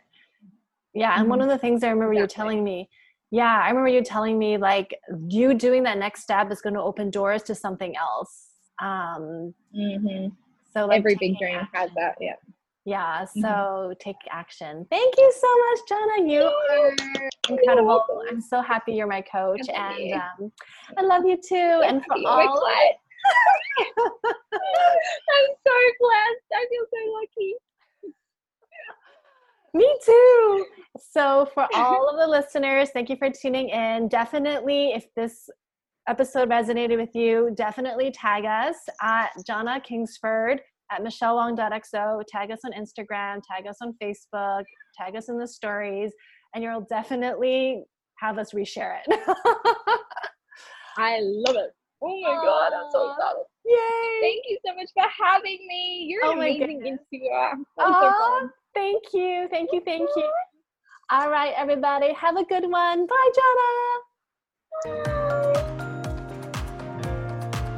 [0.94, 1.30] yeah and mm-hmm.
[1.30, 2.22] one of the things i remember exactly.
[2.22, 2.88] you telling me
[3.30, 6.80] yeah i remember you telling me like you doing that next step is going to
[6.80, 8.48] open doors to something else
[8.80, 10.28] um mm-hmm.
[10.72, 11.68] so like, every big dream action.
[11.72, 12.34] has that yeah.
[12.86, 13.92] Yeah so mm-hmm.
[14.00, 14.86] take action.
[14.90, 16.96] Thank you so much jana you are
[17.48, 18.02] incredible.
[18.30, 20.52] I'm so happy you're my coach and um,
[20.96, 22.66] i love you too and for all
[23.78, 27.54] i'm so blessed i feel so lucky
[29.74, 30.66] me too
[30.98, 35.48] so for all of the listeners thank you for tuning in definitely if this
[36.08, 40.60] episode resonated with you definitely tag us at jana kingsford
[40.90, 42.22] at michellewong.xo.
[42.28, 44.64] Tag us on Instagram, tag us on Facebook,
[44.96, 46.12] tag us in the stories,
[46.54, 47.84] and you'll definitely
[48.18, 49.20] have us reshare it.
[50.98, 51.70] I love it.
[52.02, 52.44] Oh my Aww.
[52.44, 53.44] god, I'm so excited.
[53.66, 54.20] Yay!
[54.22, 56.06] Thank you so much for having me.
[56.08, 57.52] You're oh amazing interviewer.
[57.78, 59.48] Oh, so thank you.
[59.50, 59.80] Thank you.
[59.84, 60.30] Thank you.
[61.10, 62.12] All right, everybody.
[62.14, 63.06] Have a good one.
[63.06, 65.20] Bye, Jana.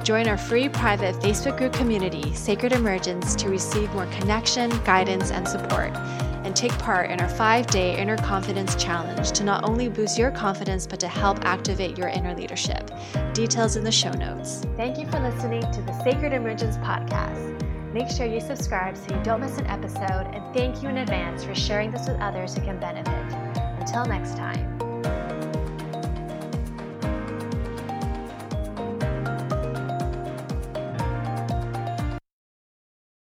[0.04, 5.46] Join our free private Facebook group community, Sacred Emergence, to receive more connection, guidance, and
[5.46, 5.96] support.
[6.44, 10.32] And take part in our five day Inner Confidence Challenge to not only boost your
[10.32, 12.90] confidence, but to help activate your inner leadership.
[13.32, 14.66] Details in the show notes.
[14.76, 17.71] Thank you for listening to the Sacred Emergence podcast.
[17.92, 21.44] Make sure you subscribe so you don't miss an episode, and thank you in advance
[21.44, 23.34] for sharing this with others who can benefit.
[23.78, 24.71] Until next time.